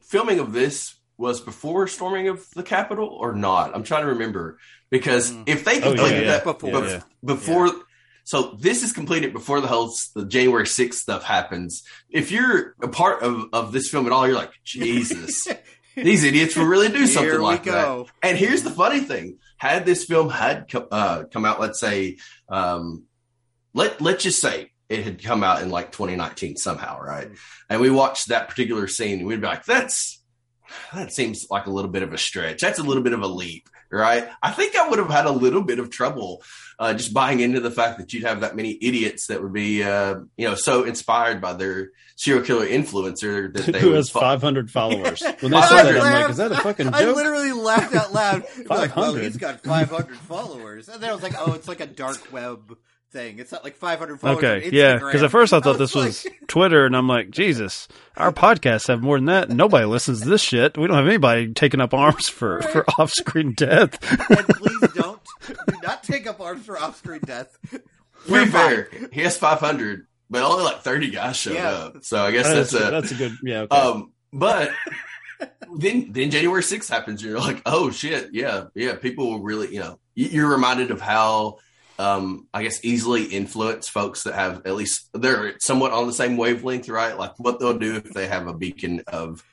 [0.00, 3.74] filming of this was before storming of the Capitol or not?
[3.74, 4.58] I'm trying to remember
[4.90, 6.52] because if they Oh, completed yeah, that yeah.
[6.52, 6.86] before, Before.
[6.88, 7.00] Yeah.
[7.24, 7.70] before
[8.24, 11.82] so this is completed before the whole the January 6th stuff happens.
[12.08, 15.48] If you're a part of, of this film at all, you're like, Jesus,
[15.96, 18.06] these idiots will really do something Here we like that.
[18.22, 22.18] And here's the funny thing: had this film had co- uh, come out, let's say,
[22.48, 23.04] um,
[23.74, 27.28] let let's just say it had come out in like 2019 somehow, right?
[27.68, 30.20] And we watched that particular scene, and we'd be like, "That's
[30.92, 32.60] that seems like a little bit of a stretch.
[32.60, 34.26] That's a little bit of a leap." Right?
[34.42, 36.42] I think I would have had a little bit of trouble
[36.78, 39.82] uh, just buying into the fact that you'd have that many idiots that would be,
[39.82, 44.20] uh, you know, so inspired by their serial killer influencer that they Who has fo-
[44.20, 45.22] 500 followers?
[45.40, 47.16] When they I said that, I'm like, is that a fucking I joke?
[47.16, 48.44] literally laughed out loud.
[48.56, 49.24] like, well, 500.
[49.24, 50.88] he's got 500 followers.
[50.88, 52.74] And then I was like, oh, it's like a dark web
[53.12, 53.38] thing.
[53.38, 54.38] It's not like 500 followers.
[54.42, 57.30] Okay, on yeah, because at first I thought this like- was Twitter, and I'm like,
[57.30, 57.86] Jesus,
[58.16, 59.50] our podcasts have more than that.
[59.50, 60.76] Nobody listens to this shit.
[60.78, 63.98] We don't have anybody taking up arms for, for off screen death.
[64.30, 67.56] and please don't do not take up arms for off-screen death.
[68.28, 71.68] We're be fair, he has 500, but only like 30 guys showed Yeah.
[71.70, 72.04] up.
[72.04, 72.90] So I guess that's, that's, a.
[72.90, 73.60] that's a good, yeah.
[73.62, 73.76] Okay.
[73.76, 74.70] um, but
[75.74, 78.94] then then January 6th happens, you're like, oh shit, yeah, yeah.
[78.94, 81.58] People will really, you know, you're reminded of how,
[82.02, 86.36] um, I guess, easily influence folks that have at least they're somewhat on the same
[86.36, 87.16] wavelength, right?
[87.16, 89.44] Like what they'll do if they have a beacon of.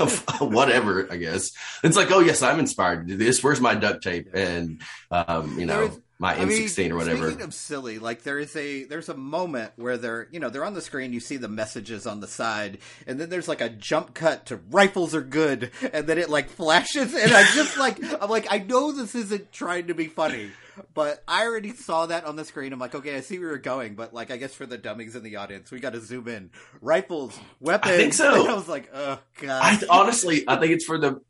[0.00, 1.52] of whatever, I guess
[1.84, 3.44] it's like, oh yes, I'm inspired to do this.
[3.44, 4.80] Where's my duct tape and
[5.12, 7.28] um, you know is- my mean, M16 or whatever?
[7.28, 10.64] Speaking of silly, like there is a there's a moment where they're you know they're
[10.64, 11.12] on the screen.
[11.12, 14.58] You see the messages on the side, and then there's like a jump cut to
[14.70, 18.58] rifles are good, and then it like flashes, and I just like I'm like I
[18.58, 20.50] know this isn't trying to be funny,
[20.94, 22.72] but I already saw that on the screen.
[22.72, 25.16] I'm like, okay, I see where you're going, but like I guess for the dummies
[25.16, 26.50] in the audience, we got to zoom in.
[26.80, 27.92] Rifles, weapons.
[27.92, 28.40] I think so.
[28.40, 29.62] And I was like, oh god.
[29.62, 31.20] I honestly, I think it's for the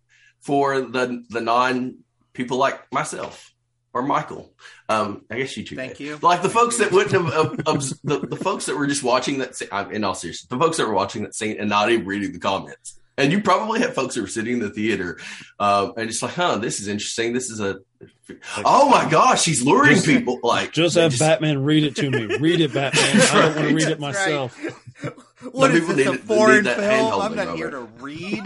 [0.40, 1.98] for the the non
[2.32, 3.52] people like myself
[3.92, 4.52] or Michael.
[4.88, 5.76] Um, I guess you too.
[5.76, 6.18] Thank you.
[6.22, 9.38] Like the folks that wouldn't have, of, of, the the folks that were just watching
[9.38, 9.60] that.
[9.72, 12.32] I'm in all seriousness, the folks that were watching that scene and not even reading
[12.32, 12.97] the comments.
[13.18, 15.18] And you probably had folks that were sitting in the theater
[15.58, 17.32] um, and just like, huh, this is interesting.
[17.34, 17.80] This is a.
[18.64, 20.38] Oh my gosh, he's luring Just- people.
[20.44, 22.36] Like Just they have Batman read it to me.
[22.38, 23.20] Read it, Batman.
[23.20, 24.58] I don't want to read it That's myself.
[25.52, 26.80] What Some is this, a foreign film?
[26.80, 28.42] hand-holding I'm not here to read.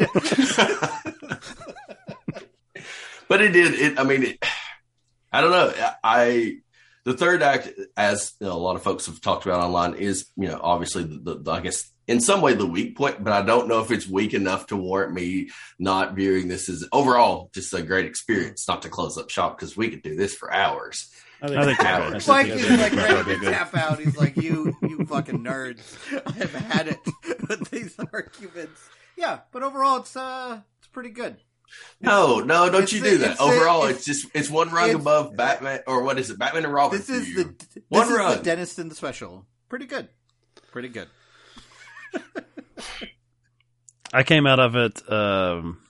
[3.28, 3.74] but it did.
[3.74, 3.98] It.
[3.98, 4.44] I mean, it,
[5.32, 5.72] I don't know.
[6.04, 6.58] I
[7.04, 10.26] the third act, as you know, a lot of folks have talked about online, is
[10.36, 13.42] you know obviously the, the I guess in some way the weak point, but I
[13.42, 17.74] don't know if it's weak enough to warrant me not viewing this as overall just
[17.74, 18.66] a great experience.
[18.68, 21.10] Not to close up shop because we could do this for hours.
[21.44, 22.28] I think, I think I we're think good.
[22.28, 23.98] Mike is like ready to tap out.
[23.98, 25.82] He's like, "You, you fucking nerds!
[26.24, 27.00] I've had it
[27.48, 31.38] with these arguments." Yeah, but overall, it's uh, it's pretty good.
[32.00, 33.30] No, no, don't It's you the- do that.
[33.32, 36.30] it's the- Overall, it's- it's, just it's one rung it's- above Batman or what is
[36.30, 36.38] it?
[36.38, 36.98] Batman and Robin.
[36.98, 37.34] This for is you.
[37.36, 37.44] the
[37.74, 38.38] this One is run.
[38.38, 39.46] the dentist in the special.
[39.68, 40.08] Pretty good,
[40.72, 41.08] pretty good.
[44.12, 45.80] I came out of it, um,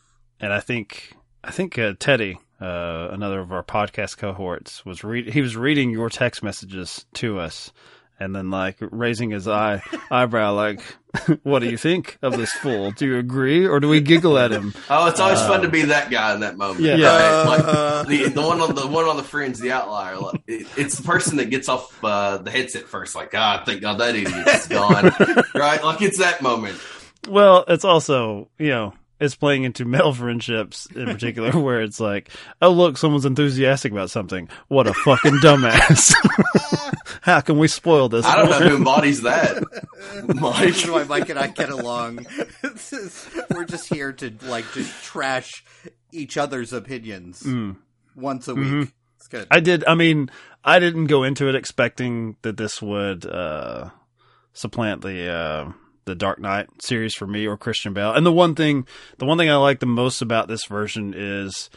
[0.41, 5.33] and I think I think uh, Teddy, uh, another of our podcast cohorts, was read.
[5.33, 7.73] He was reading your text messages to us,
[8.19, 10.81] and then like raising his eye eyebrow, like,
[11.43, 12.91] "What do you think of this fool?
[12.93, 15.83] Do you agree, or do we giggle at him?" Oh, it's always fun to be
[15.83, 16.81] that guy in that moment.
[16.81, 16.95] Yeah.
[16.95, 17.23] right?
[17.23, 20.19] Uh, like the, the one on the one on the fringe, the outlier.
[20.19, 23.15] Like, it, it's the person that gets off uh, the headset first.
[23.15, 25.05] Like, God, thank God that idiot's gone.
[25.55, 25.83] right?
[25.83, 26.79] Like it's that moment.
[27.29, 32.31] Well, it's also you know it's playing into male friendships in particular, where it's like,
[32.61, 34.49] "Oh, look, someone's enthusiastic about something.
[34.69, 36.13] What a fucking dumbass!
[37.23, 39.63] How can we spoil this?" I don't know who embodies that.
[40.35, 40.67] Mike.
[40.67, 42.27] This is why Mike and I get along.
[42.63, 45.65] Is, we're just here to like just trash
[46.13, 47.47] each other's opinions
[48.15, 48.93] once a week.
[49.17, 49.47] It's good.
[49.51, 49.85] I did.
[49.85, 50.31] I mean,
[50.65, 53.91] I didn't go into it expecting that this would uh,
[54.53, 55.73] supplant the uh,
[56.05, 58.13] the Dark Knight series for me or Christian Bale.
[58.13, 58.87] And the one thing,
[59.19, 61.71] the one thing I like the most about this version is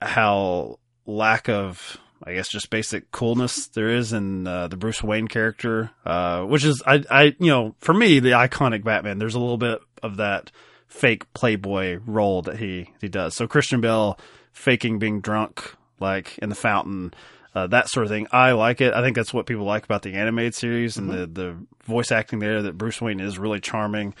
[0.00, 5.28] how lack of, I guess, just basic coolness there is in uh, the Bruce Wayne
[5.28, 9.18] character, uh, which is, I, I, you know, for me, the iconic Batman.
[9.18, 10.50] There's a little bit of that
[10.88, 13.34] fake playboy role that he he does.
[13.34, 14.18] So Christian Bale
[14.52, 17.12] faking being drunk, like in the fountain.
[17.56, 18.26] Uh, that sort of thing.
[18.30, 18.92] I like it.
[18.92, 22.38] I think that's what people like about the animated series and the, the voice acting
[22.38, 22.60] there.
[22.60, 24.14] That Bruce Wayne is really charming.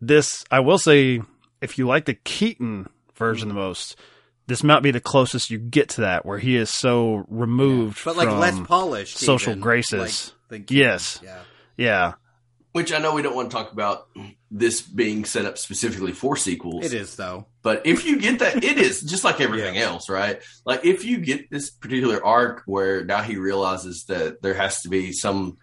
[0.00, 1.20] this I will say,
[1.60, 3.96] if you like the Keaton version the most,
[4.46, 8.16] this might be the closest you get to that, where he is so removed, but
[8.16, 10.32] like from less polished, social even, graces.
[10.50, 10.70] like.
[10.70, 11.20] Yes.
[11.22, 11.42] yeah,
[11.76, 12.14] Yeah,
[12.72, 14.08] Which I know we don't want to talk about
[14.50, 16.84] this being set up specifically for sequels.
[16.84, 17.46] it is though.
[17.62, 20.42] But if you get that, it is just like everything else, right?
[20.64, 24.88] Like if you get this particular arc where now he realizes that there has to
[24.88, 25.56] be some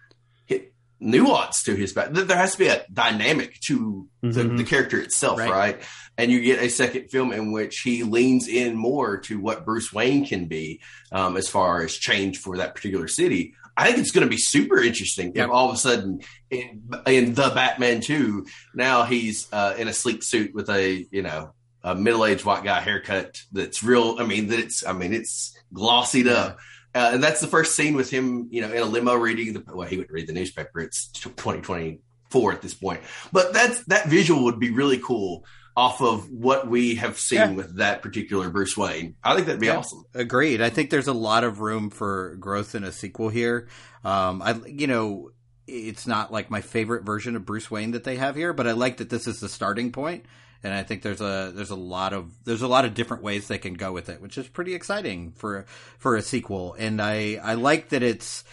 [0.98, 4.56] nuance to his back, that there has to be a dynamic to the, Mhm.
[4.56, 5.50] the character itself, Right.
[5.50, 5.82] right.
[6.16, 9.92] And you get a second film in which he leans in more to what Bruce
[9.92, 10.80] Wayne can be
[11.12, 13.54] um, as far as change for that particular city.
[13.76, 16.20] I think it's going to be super interesting if all of a sudden
[16.50, 21.22] in, in the Batman 2, now he's uh, in a sleek suit with a, you
[21.22, 21.52] know,
[21.82, 24.16] a middle-aged white guy haircut that's real.
[24.18, 26.58] I mean, that it's, I mean, it's glossied up.
[26.94, 29.62] Uh, and that's the first scene with him, you know, in a limo reading the,
[29.74, 30.80] well, he wouldn't read the newspaper.
[30.80, 33.00] It's 2024 at this point,
[33.32, 35.44] but that's, that visual would be really cool
[35.76, 37.50] off of what we have seen Yeah.
[37.52, 39.14] with that particular Bruce Wayne.
[39.22, 39.76] I think that'd be Yeah.
[39.76, 40.04] awesome.
[40.14, 40.62] Agreed.
[40.62, 43.68] I think there's a lot of room for growth in a sequel here.
[44.04, 45.30] Um, I, you know,
[45.66, 48.72] it's not like my favorite version of Bruce Wayne that they have here, but I
[48.72, 50.24] like that this is the starting point,
[50.62, 53.48] and I think there's a there's a lot of there's a lot of different ways
[53.48, 55.66] they can go with it, which is pretty exciting for
[55.98, 56.74] for a sequel.
[56.78, 58.44] And I I like that it's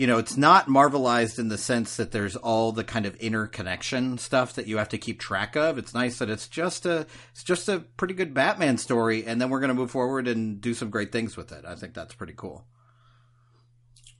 [0.00, 4.16] you know, it's not marvelized in the sense that there's all the kind of interconnection
[4.16, 5.76] stuff that you have to keep track of.
[5.76, 9.50] It's nice that it's just a it's just a pretty good Batman story, and then
[9.50, 11.66] we're going to move forward and do some great things with it.
[11.66, 12.64] I think that's pretty cool.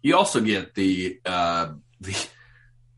[0.02, 1.72] You also get the, uh,
[2.02, 2.26] the,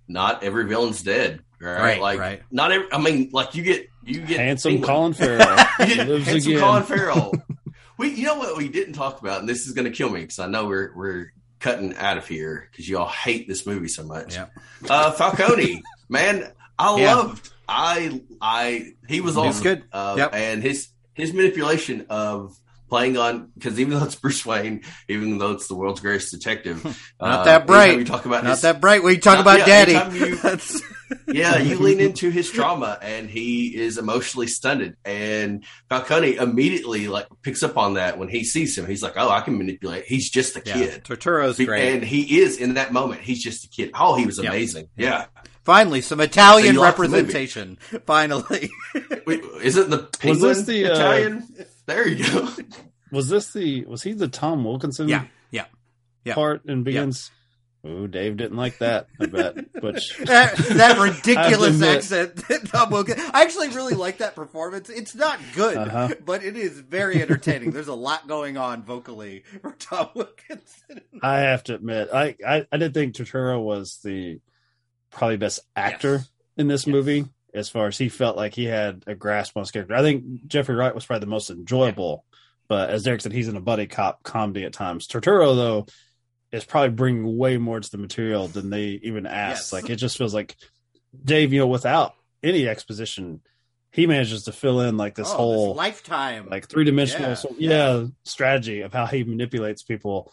[0.08, 1.78] not every villain's dead, right?
[1.78, 2.42] Right, like, right.
[2.50, 4.88] not every, I mean, like you get, you get Handsome Penguin.
[4.88, 6.60] Colin Farrell You get lives handsome again.
[6.60, 7.32] Colin Farrell.
[7.96, 10.22] we, you know what we didn't talk about, and this is going to kill me
[10.22, 11.32] because I know we're we're
[11.62, 14.34] cutting out of here because you all hate this movie so much.
[14.34, 14.46] Yeah.
[14.88, 17.14] Uh, Falcone, man, I Yeah.
[17.14, 17.50] loved.
[17.68, 19.84] I I he was He was good.
[19.92, 20.34] Uh, Yep.
[20.34, 22.58] and his his manipulation of
[22.92, 26.84] playing on because even though it's Bruce Wayne, even though it's the world's greatest detective,
[27.20, 27.84] Not uh, that bright.
[27.94, 30.18] anytime You talk about Not his- that bright when you talk Not- about yeah, Daddy.
[30.18, 30.38] you-
[31.28, 34.96] yeah, you lean into his trauma and he is emotionally stunted.
[35.06, 38.86] And Falcone immediately like picks up on that when he sees him.
[38.86, 40.04] He's like, Oh, I can manipulate.
[40.04, 41.04] He's just a yeah, kid.
[41.04, 41.94] Turturro's Be- great.
[41.94, 43.22] And he is in that moment.
[43.22, 43.90] He's just a kid.
[43.94, 44.50] Oh, he was Yeah.
[44.50, 44.88] amazing.
[44.96, 45.26] Yeah.
[45.64, 47.12] Finally, some Italian So you like the movie?
[47.14, 47.78] representation.
[48.06, 48.68] Finally,
[49.26, 51.48] Wait, isn't the Was this the, uh, Italian?
[51.86, 52.48] There you go.
[53.10, 55.66] Was this the was he the Tom Wilkinson yeah, yeah.
[56.24, 56.34] Yeah.
[56.34, 57.30] part and Begins?
[57.84, 59.08] Ooh, Dave didn't like that.
[59.20, 59.72] I bet.
[59.72, 60.16] Butch.
[60.26, 63.28] that, that ridiculous accent that Tom Wilkinson.
[63.34, 64.88] I actually really like that performance.
[64.88, 66.10] It's not good, Uh-huh.
[66.24, 67.72] but it is very entertaining.
[67.72, 71.00] There's a lot going on vocally for Tom Wilkinson.
[71.24, 74.38] I have to admit, I, I, I did think Turturro was the
[75.10, 76.30] probably best actor Yes.
[76.56, 77.24] in this movie
[77.54, 79.94] as far as he felt like he had a grasp on his character.
[79.94, 82.24] I think Jeffrey Wright was probably the most enjoyable,
[82.68, 85.06] but as Derek said, he's in a buddy cop comedy at times.
[85.06, 85.86] Turturro though,
[86.50, 89.72] is probably bringing way more to the material than they even asked.
[89.72, 89.72] Yes.
[89.72, 90.56] Like it just feels like
[91.24, 93.40] Dave, you know, without any exposition,
[93.90, 97.34] he manages to fill in like this Oh, whole lifetime, like three dimensional Yeah.
[97.34, 100.32] so, yeah, strategy of how he manipulates people.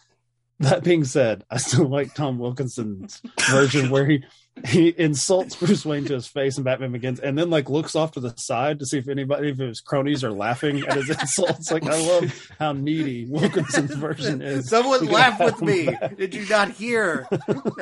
[0.61, 4.23] That being said, I still like Tom Wilkinson's version where he
[4.67, 8.11] he insults Bruce Wayne to his face and Batman Begins, and then like looks off
[8.13, 11.71] to the side to see if anybody, if his cronies are laughing at his insults.
[11.71, 14.69] Like I love how needy Wilkinson's version is.
[14.69, 15.85] Someone laugh with me.
[15.87, 16.17] back.
[16.17, 17.27] Did you not hear?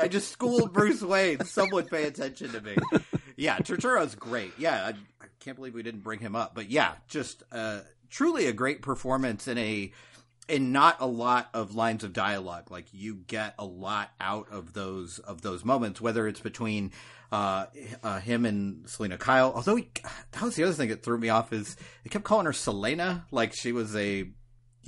[0.02, 1.44] I just schooled Bruce Wayne.
[1.46, 2.76] Someone pay attention to me.
[3.36, 4.54] Yeah, Turturro's great.
[4.58, 4.90] Yeah, I,
[5.24, 6.56] I can't believe we didn't bring him up.
[6.56, 9.92] But yeah, just uh, truly a great performance in a
[10.48, 12.72] in not a lot of lines of dialogue.
[12.72, 16.92] Like you get a lot out of those of those moments, whether it's between
[17.32, 17.66] uh,
[18.04, 19.52] uh, him and Selena Kyle.
[19.54, 19.90] Although he,
[20.32, 23.26] that was the other thing that threw me off is they kept calling her Selena,
[23.32, 24.30] like she was a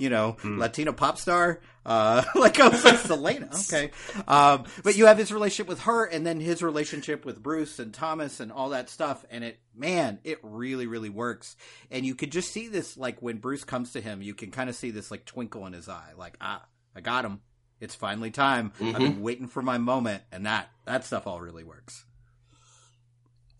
[0.00, 1.60] you know, Latina pop star.
[1.86, 3.90] Uh, like I was like Selena, okay.
[4.28, 7.92] Um, but you have his relationship with her, and then his relationship with Bruce and
[7.94, 11.56] Thomas and all that stuff, and it, man, it really, really works.
[11.90, 14.68] And you could just see this, like when Bruce comes to him, you can kind
[14.68, 16.62] of see this like twinkle in his eye, like ah,
[16.94, 17.40] I got him.
[17.80, 18.72] It's finally time.
[18.78, 22.04] I've been waiting for my moment, and that that stuff all really works.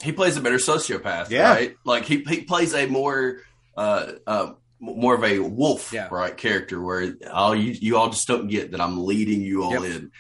[0.02, 1.50] he plays a better sociopath, Yeah.
[1.52, 1.76] right?
[1.84, 3.38] Like he he plays a more
[3.76, 6.08] uh, uh more of a wolf, Yeah.
[6.10, 9.72] right character where all you you all just don't get that I'm leading you all
[9.72, 9.82] Yep.
[9.84, 10.10] in.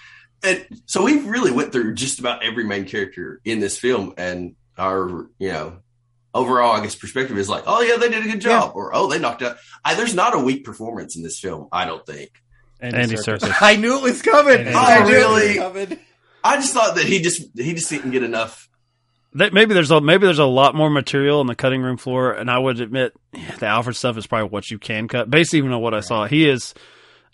[0.42, 4.54] And so we really went through just about every main character in this film and
[4.78, 5.78] our, you know,
[6.32, 9.08] overall I guess perspective is like, oh yeah, they did a good job or oh
[9.08, 12.30] they knocked out I, there's not a weak performance in this film, I don't think.
[12.80, 13.52] Andy Serkis.
[13.60, 14.66] I knew it was coming.
[14.74, 15.56] I knew really?
[15.58, 15.98] it was coming.
[16.42, 18.69] I just thought that he just he just didn't get enough
[19.34, 22.32] that maybe there's a maybe there's a lot more material on the cutting room floor,
[22.32, 23.12] and I would admit
[23.58, 25.30] the Alfred stuff is probably what you can cut.
[25.30, 26.74] Based even on what I saw, he is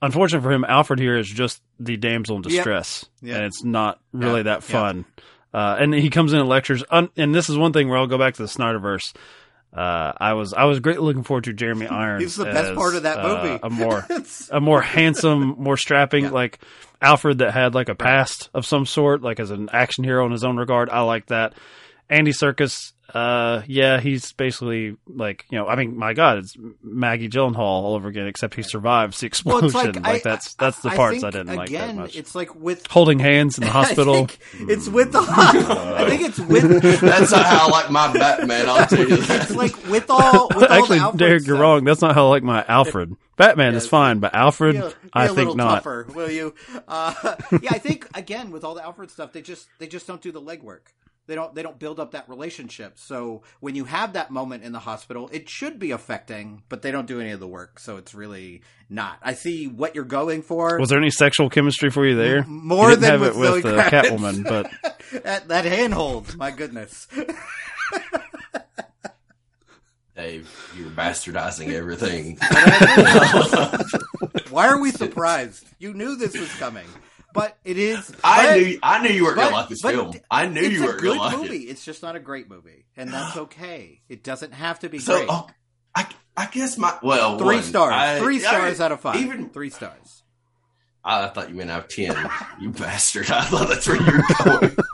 [0.03, 0.65] unfortunate for him.
[0.65, 3.37] Alfred here is just the damsel in distress, Yep.
[3.37, 5.05] and it's not really that fun.
[5.55, 8.07] Uh, and he comes in and lectures, un- and this is one thing where I'll
[8.07, 9.15] go back to the Snyderverse.
[9.75, 12.23] Uh, I was I was greatly looking forward to Jeremy Irons.
[12.23, 13.59] He's the best part of that uh, movie.
[13.63, 14.07] a more
[14.51, 16.31] a more handsome, more strapping, Yeah.
[16.31, 16.59] like
[17.01, 20.33] Alfred that had like a past of some sort, like as an action hero in
[20.33, 20.89] his own regard.
[20.91, 21.55] I like that.
[22.09, 27.29] Andy Serkis, uh, yeah, he's basically like you know, I mean, my God, it's Maggie
[27.29, 29.67] Gyllenhaal all over again, except he survives the explosion.
[29.67, 31.97] it's like, like, I- that's that's the I parts think, I, didn't like that again,
[31.97, 32.17] much.
[32.17, 34.29] It's like with Holding hands in the hospital.
[34.55, 35.21] It's with the.
[35.29, 36.83] I think it's with.
[37.01, 38.69] That's not how I like my Batman.
[38.69, 39.43] I'll tell you that.
[39.43, 40.49] It's like with all.
[40.49, 41.85] With all Actually, the Alfred Derek, you're wrong.
[41.85, 43.17] That's not how I like my Alfred.
[43.37, 45.75] Batman is fine, but Alfred, Be a- be I a think not.
[45.77, 46.55] tougher, will you?
[46.89, 47.15] Uh,
[47.61, 50.33] yeah, I think again with all the Alfred stuff, they just they just don't do
[50.33, 50.81] the legwork.
[51.27, 52.99] They don't they don't build up that relationship.
[52.99, 56.91] So when you have that moment in the hospital, it should be affecting, but they
[56.91, 57.81] don't do any of the work.
[57.81, 59.19] So it's really not.
[59.23, 60.79] I see what you're going for.
[60.79, 62.45] Was there any sexual chemistry for you there?
[62.45, 63.91] More you didn't than have with it with Zoe uh, Kravitz.
[63.91, 64.71] Catwoman, but
[65.25, 67.09] that, that handhold, my goodness.
[70.17, 72.39] Dave, you're bastardizing everything.
[74.51, 75.67] Why are we surprised?
[75.79, 76.87] You knew this was coming,
[77.37, 78.13] but it is.
[78.25, 80.15] I but- knew I knew you weren't gonna like this film.
[80.31, 81.57] I knew you weren't good gonna like movie.
[81.67, 81.71] it.
[81.71, 84.01] It's just not a great movie, and that's okay.
[84.09, 85.29] It doesn't have to be So great.
[85.31, 85.47] oh,
[85.95, 87.93] I I guess my well Three one, stars.
[87.95, 89.17] I- Three I- stars out of five.
[89.17, 90.23] Even three stars.
[91.05, 92.17] I thought you meant out of ten.
[92.61, 93.31] you bastard!
[93.31, 94.77] I thought that's where you were going.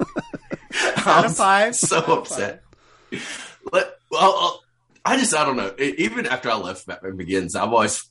[1.04, 1.74] Out of five.
[1.74, 2.62] so upset.
[3.70, 4.61] But well, uh,
[5.04, 5.74] I just I don't know.
[5.80, 8.04] E- Even after I left Batman Begins, I've always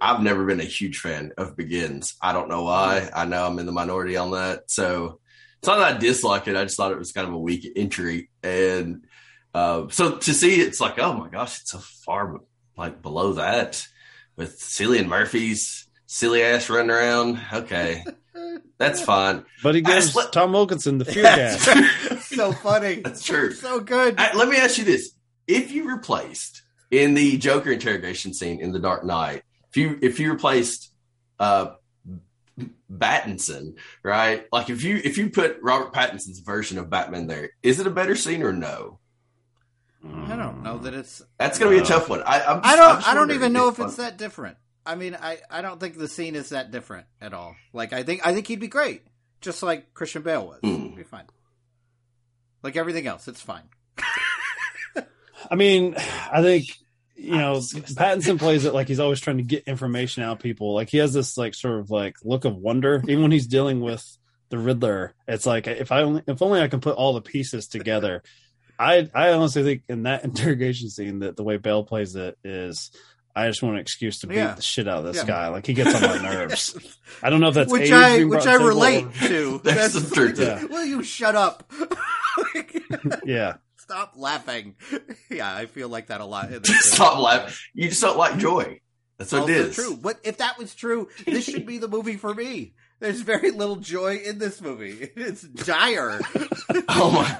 [0.00, 2.14] I've never been a huge fan of Begins.
[2.20, 3.08] I don't know why.
[3.14, 4.70] I know I'm in the minority on that.
[4.70, 5.20] So
[5.58, 6.56] it's not that I dislike it.
[6.56, 9.06] I just thought it was kind of a weak entry, and
[9.54, 12.40] uh, so to see it's like, oh my gosh, it's so far
[12.76, 13.86] like below that
[14.36, 17.40] with Cillian Murphy's silly ass running around.
[17.54, 18.04] Okay,
[18.78, 19.46] that's fine.
[19.62, 22.26] But he I gives just let- Tom Wilkinson the fear That's gas.
[22.26, 22.96] so funny.
[22.96, 23.52] That's true.
[23.52, 24.16] So good.
[24.18, 25.12] I- let me ask you this:
[25.46, 30.20] If you replaced in the Joker interrogation scene in The Dark Knight, if you if
[30.20, 30.90] you replaced
[31.38, 31.74] uh
[32.92, 34.46] Battinson, right?
[34.52, 37.90] Like if you if you put Robert Pattinson's version of Batman there, is it a
[37.90, 39.00] better scene or no?
[40.06, 41.22] I don't know that it's.
[41.38, 42.22] That's going to be a tough one.
[42.22, 42.94] I I'm just, I don't.
[42.96, 44.58] just I don't even know if if it's that different.
[44.86, 47.56] I mean, I, I don't think the scene is that different at all.
[47.72, 49.02] Like, I think I think he'd be great,
[49.40, 50.60] just like Christian Bale was.
[50.60, 50.82] Hmm.
[50.88, 51.24] He'd be fine.
[52.62, 53.64] Like everything else, it's fine.
[55.50, 56.66] I mean, I think
[57.16, 60.74] you know Pattinson plays it like he's always trying to get information out of people.
[60.74, 63.80] Like he has this like sort of like look of wonder, even when he's dealing
[63.80, 64.04] with
[64.50, 65.14] the Riddler.
[65.28, 68.22] It's like if I only if only I can put all the pieces together.
[68.78, 72.90] I I honestly think in that interrogation scene that the way Bale plays it is.
[73.36, 74.54] I just want an excuse to beat Yeah.
[74.54, 75.24] the shit out of this Yeah.
[75.26, 75.48] guy.
[75.48, 76.76] Like he gets on my nerves.
[77.20, 79.04] I don't know if that's which age I being which I to the table relate
[79.06, 79.60] or- to.
[79.64, 80.64] There's some truth to Yeah.
[80.66, 81.68] Will you shut up?
[83.24, 84.74] Yeah, Stop laughing.
[85.30, 86.48] Yeah, I feel like that a lot.
[86.66, 87.54] Stop laughing.
[87.74, 88.80] You just don't like joy.
[89.18, 89.74] That's what it is.
[89.74, 89.96] true.
[90.00, 92.74] But if that was true, this should be the movie for me.
[93.00, 95.10] There's very little joy in this movie.
[95.16, 96.20] It's dire.
[96.88, 97.38] Oh my!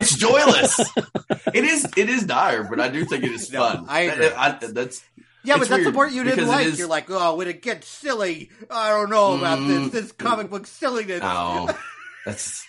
[0.00, 0.78] It's joyless.
[1.54, 1.86] it is.
[1.96, 3.86] It is dire, but I do think it is No, fun.
[3.88, 4.28] I agree.
[4.28, 5.02] That- I- that's
[5.44, 6.66] Yeah, but that's the part you didn't like.
[6.66, 9.90] is- You're like, oh, when it gets silly, I don't know about Mm.
[9.90, 10.02] this.
[10.02, 11.20] This comic book silliness.
[11.22, 11.68] Oh,
[12.26, 12.66] that's.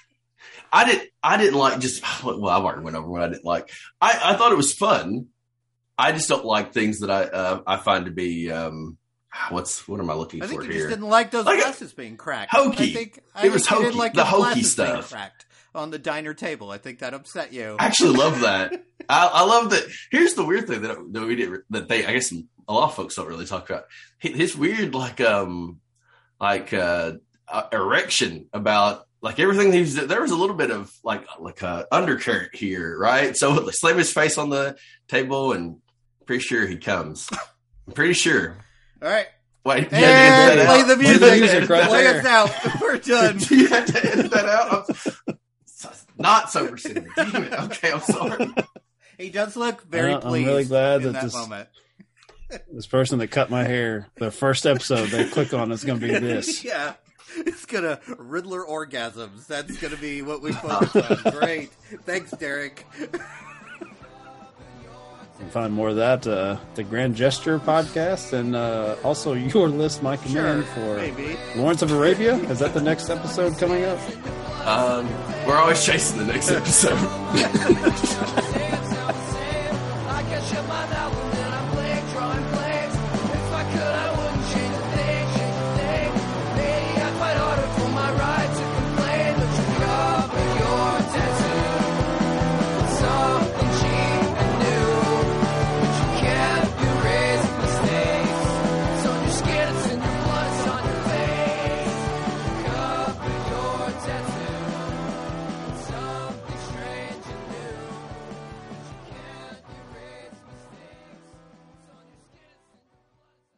[0.72, 1.10] I didn't.
[1.22, 2.04] I didn't like just.
[2.24, 3.70] Well, I've already went over what I didn't like.
[4.00, 5.28] I, I thought it was fun.
[5.98, 8.52] I just don't like things that I uh, I find to be.
[8.52, 8.98] Um,
[9.50, 10.82] what's what am I looking I think for you here?
[10.88, 12.52] just didn't like those Like a- glasses being cracked.
[12.52, 12.92] Hokey.
[12.92, 15.10] I think I It was think you didn't like The hokey stuff.
[15.12, 16.70] cracked on the diner table.
[16.72, 17.76] I think that upset you.
[17.80, 18.74] I actually love that.
[19.10, 19.84] I, I love that.
[20.12, 22.96] Here's the weird thing that, that we did that they I guess a lot of
[22.96, 23.86] folks don't really talk about.
[24.24, 25.80] Hi- His weird like um
[26.40, 27.14] like uh,
[27.48, 31.86] uh erection about like everything he's there was a little bit of like like uh,
[31.92, 33.36] undercurrent here, right?
[33.38, 35.78] So slam his face on the table and
[36.26, 37.28] pretty sure he comes.
[37.88, 38.58] I'm pretty sure.
[39.02, 39.28] All right,
[39.66, 40.88] Wait, you and had to edit that play out.
[40.88, 41.70] the music.
[41.70, 42.52] right play us out.
[42.82, 43.36] We're done.
[43.38, 43.52] out.
[43.52, 44.72] You had to edit that out.
[45.28, 45.38] I'm-
[46.18, 47.08] Not sober syndrome.
[47.16, 47.54] Damn it.
[47.54, 48.54] Okay, I'm sorry.
[49.18, 50.48] He does look very Uh, I'm pleased.
[50.48, 51.70] really glad in that that this- moment.
[52.72, 56.08] this person that cut my hair, the first episode they click on is going to
[56.08, 56.64] be this.
[56.64, 56.94] yeah.
[57.46, 59.48] It's gonna Riddler orgasms.
[59.48, 61.32] That's gonna be what we focus on.
[61.40, 61.72] Great.
[62.06, 62.86] Thanks, Derek.
[63.00, 63.08] You
[65.40, 70.04] can find more of that uh, the Grand Gesture podcast and uh, also your list,
[70.04, 71.38] my command Sure, for maybe.
[71.56, 72.36] Lawrence of Arabia.
[72.36, 74.00] Is that the next episode coming up?
[74.68, 75.08] Um,
[75.48, 76.98] we're always chasing the next episode.